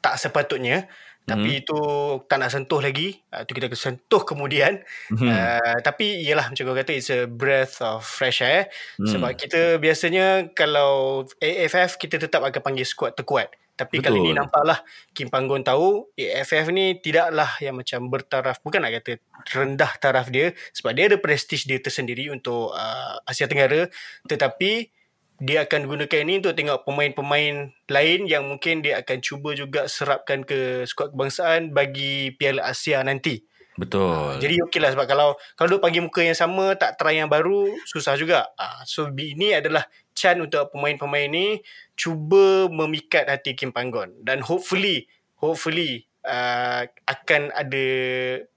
[0.03, 0.91] tak sepatutnya
[1.23, 1.63] tapi mm-hmm.
[1.63, 1.81] itu
[2.27, 4.83] tak nak sentuh lagi uh, itu kita akan sentuh kemudian
[5.15, 5.31] mm-hmm.
[5.31, 8.67] uh, tapi iyalah macam kau kata it's a breath of fresh air
[8.99, 9.07] mm.
[9.07, 14.21] sebab kita biasanya kalau AFF kita tetap akan panggil squad terkuat tapi Betul.
[14.21, 14.85] kali ni nampaklah
[15.17, 19.17] Kim Panggon tahu AFF ni tidaklah yang macam bertaraf bukan nak kata
[19.55, 23.89] rendah taraf dia sebab dia ada prestige dia tersendiri untuk uh, Asia Tenggara
[24.29, 25.02] tetapi
[25.43, 30.47] dia akan gunakan ini untuk tengok pemain-pemain lain yang mungkin dia akan cuba juga serapkan
[30.47, 33.43] ke skuad kebangsaan bagi Piala Asia nanti.
[33.75, 34.39] Betul.
[34.39, 37.27] Uh, jadi okey lah sebab kalau kalau duk panggil muka yang sama tak try yang
[37.27, 38.55] baru susah juga.
[38.55, 39.83] Uh, so ini adalah
[40.15, 41.59] chance untuk pemain-pemain ni
[41.99, 45.11] cuba memikat hati Kim Panggon dan hopefully
[45.43, 47.85] hopefully uh, akan ada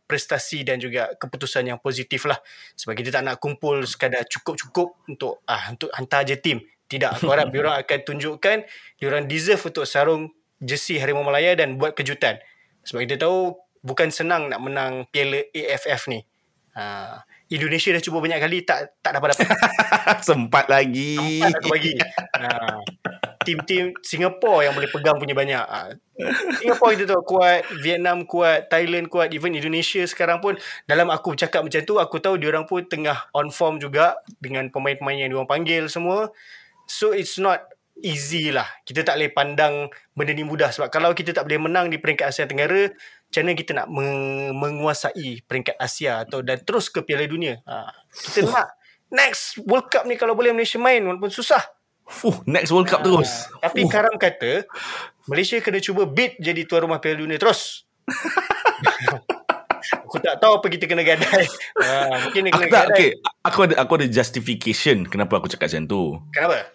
[0.05, 2.37] prestasi dan juga keputusan yang positif lah
[2.77, 7.29] sebab kita tak nak kumpul sekadar cukup-cukup untuk ah untuk hantar je tim tidak, aku
[7.33, 8.57] harap diorang akan tunjukkan
[9.01, 10.31] diorang deserve untuk sarung
[10.61, 12.39] jersey Harimau Malaya dan buat kejutan.
[12.85, 16.21] Sebab kita tahu bukan senang nak menang Piala AFF ni.
[16.75, 19.47] Ha, Indonesia dah cuba banyak kali tak tak dapat dapat.
[20.27, 21.39] Sempat lagi.
[21.39, 21.93] Sempat aku bagi.
[22.35, 22.49] Ha,
[23.45, 25.63] tim-tim Singapore yang boleh pegang punya banyak.
[25.63, 25.95] Ha,
[26.59, 30.59] Singapore kita tahu kuat, Vietnam kuat, Thailand kuat, even Indonesia sekarang pun
[30.89, 35.15] dalam aku cakap macam tu aku tahu diorang pun tengah on form juga dengan pemain-pemain
[35.15, 36.33] yang diorang panggil semua.
[36.85, 37.65] So it's not
[37.99, 38.67] easy lah.
[38.83, 40.69] Kita tak boleh pandang benda ni mudah.
[40.69, 43.87] Sebab kalau kita tak boleh menang di peringkat Asia Tenggara, macam mana kita nak
[44.55, 47.59] menguasai peringkat Asia atau dan terus ke Piala Dunia.
[47.67, 48.75] Ha, kita nak
[49.11, 51.63] next World Cup ni kalau boleh Malaysia main walaupun susah.
[52.05, 53.49] Fuh, next World Cup ha, terus.
[53.59, 53.91] Tapi Fuh.
[53.91, 54.67] Karam kata,
[55.25, 57.87] Malaysia kena cuba beat jadi tuan rumah Piala Dunia terus.
[60.05, 61.45] Aku tak tahu apa kita kena gadai.
[61.81, 62.97] ha, mungkin dia Aku kena tak, gadai.
[62.97, 63.09] okay.
[63.45, 66.03] Aku ada aku ada justification kenapa aku cakap macam tu.
[66.31, 66.74] Kenapa?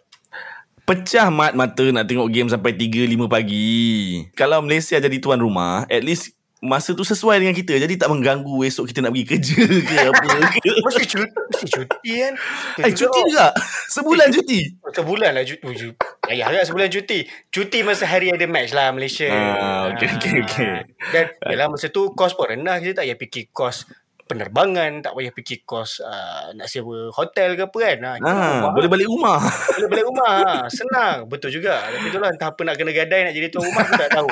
[0.91, 4.27] Pecah mat mata nak tengok game sampai 3-5 pagi.
[4.35, 7.79] Kalau Malaysia jadi tuan rumah, at least masa tu sesuai dengan kita.
[7.79, 10.71] Jadi tak mengganggu esok kita nak pergi kerja ke apa ke.
[10.83, 12.35] Mesti cuti, mesti cuti kan?
[12.83, 13.47] Eh, cuti juga.
[13.87, 14.61] Sebulan cuti.
[14.91, 15.63] Sebulan lah cuti.
[15.63, 15.87] cuti.
[16.27, 17.19] Ayah agak sebulan cuti.
[17.55, 19.31] Cuti masa hari ada match lah Malaysia.
[19.31, 20.75] Ah, okey, okey, okey.
[21.15, 21.25] Dan
[21.55, 22.83] yalah, masa tu kos pun rendah.
[22.83, 23.87] Kita tak payah fikir kos
[24.31, 25.03] penerbangan.
[25.03, 27.99] Tak payah fikir kos uh, nak sewa hotel ke apa kan.
[28.07, 28.71] Ha, rumah.
[28.71, 29.39] boleh balik rumah.
[29.75, 30.35] Boleh balik rumah.
[30.47, 31.27] Ha, Senang.
[31.27, 31.83] Betul juga.
[31.91, 34.29] Tapi tu lah entah apa nak kena gadai nak jadi tuan rumah aku tak tahu.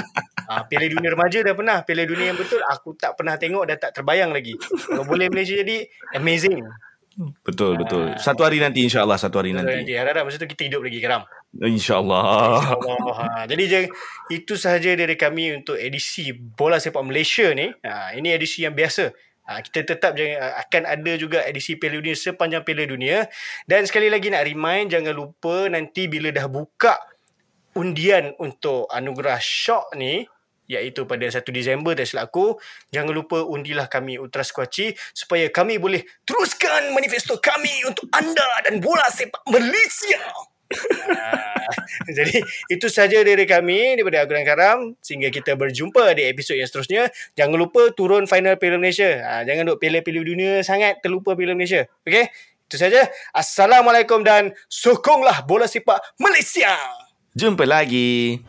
[0.48, 1.78] Ha, Piala Dunia Remaja dah pernah.
[1.82, 4.54] Piala Dunia yang betul aku tak pernah tengok dan tak terbayang lagi.
[4.86, 5.82] Kalau boleh Malaysia jadi
[6.14, 6.62] amazing.
[7.42, 8.14] Betul, betul.
[8.14, 9.18] Satu hari nanti insyaAllah.
[9.18, 9.82] Satu hari Nanti.
[9.82, 9.94] nanti.
[9.98, 11.26] Harap-harap masa tu kita hidup lagi keram.
[11.58, 12.78] InsyaAllah.
[12.78, 13.16] Allah.
[13.18, 13.78] Ha, jadi je,
[14.30, 17.66] itu sahaja dari kami untuk edisi Bola Sepak Malaysia ni.
[17.82, 19.10] Ha, ini edisi yang biasa.
[19.48, 23.24] Ha, kita tetap jangan, akan ada juga edisi Piala Dunia sepanjang Piala Dunia.
[23.64, 27.00] Dan sekali lagi nak remind, jangan lupa nanti bila dah buka
[27.72, 30.28] undian untuk anugerah Shock ni,
[30.68, 32.60] iaitu pada 1 Disember tak silap aku.
[32.92, 38.84] Jangan lupa undilah kami Ultra Squatchy supaya kami boleh teruskan manifesto kami untuk anda dan
[38.84, 40.20] bola sepak Malaysia.
[40.68, 41.48] Ah,
[42.16, 47.02] Jadi itu saja dari kami daripada Aguran Karam sehingga kita berjumpa di episod yang seterusnya.
[47.36, 49.08] Jangan lupa turun final Piala Malaysia.
[49.24, 51.88] Ha, jangan duk Piala-Piala Dunia sangat terlupa Piala Malaysia.
[52.04, 52.28] Okey?
[52.68, 53.08] Itu saja.
[53.32, 56.76] Assalamualaikum dan sokonglah bola sepak Malaysia.
[57.32, 58.44] Jumpa lagi.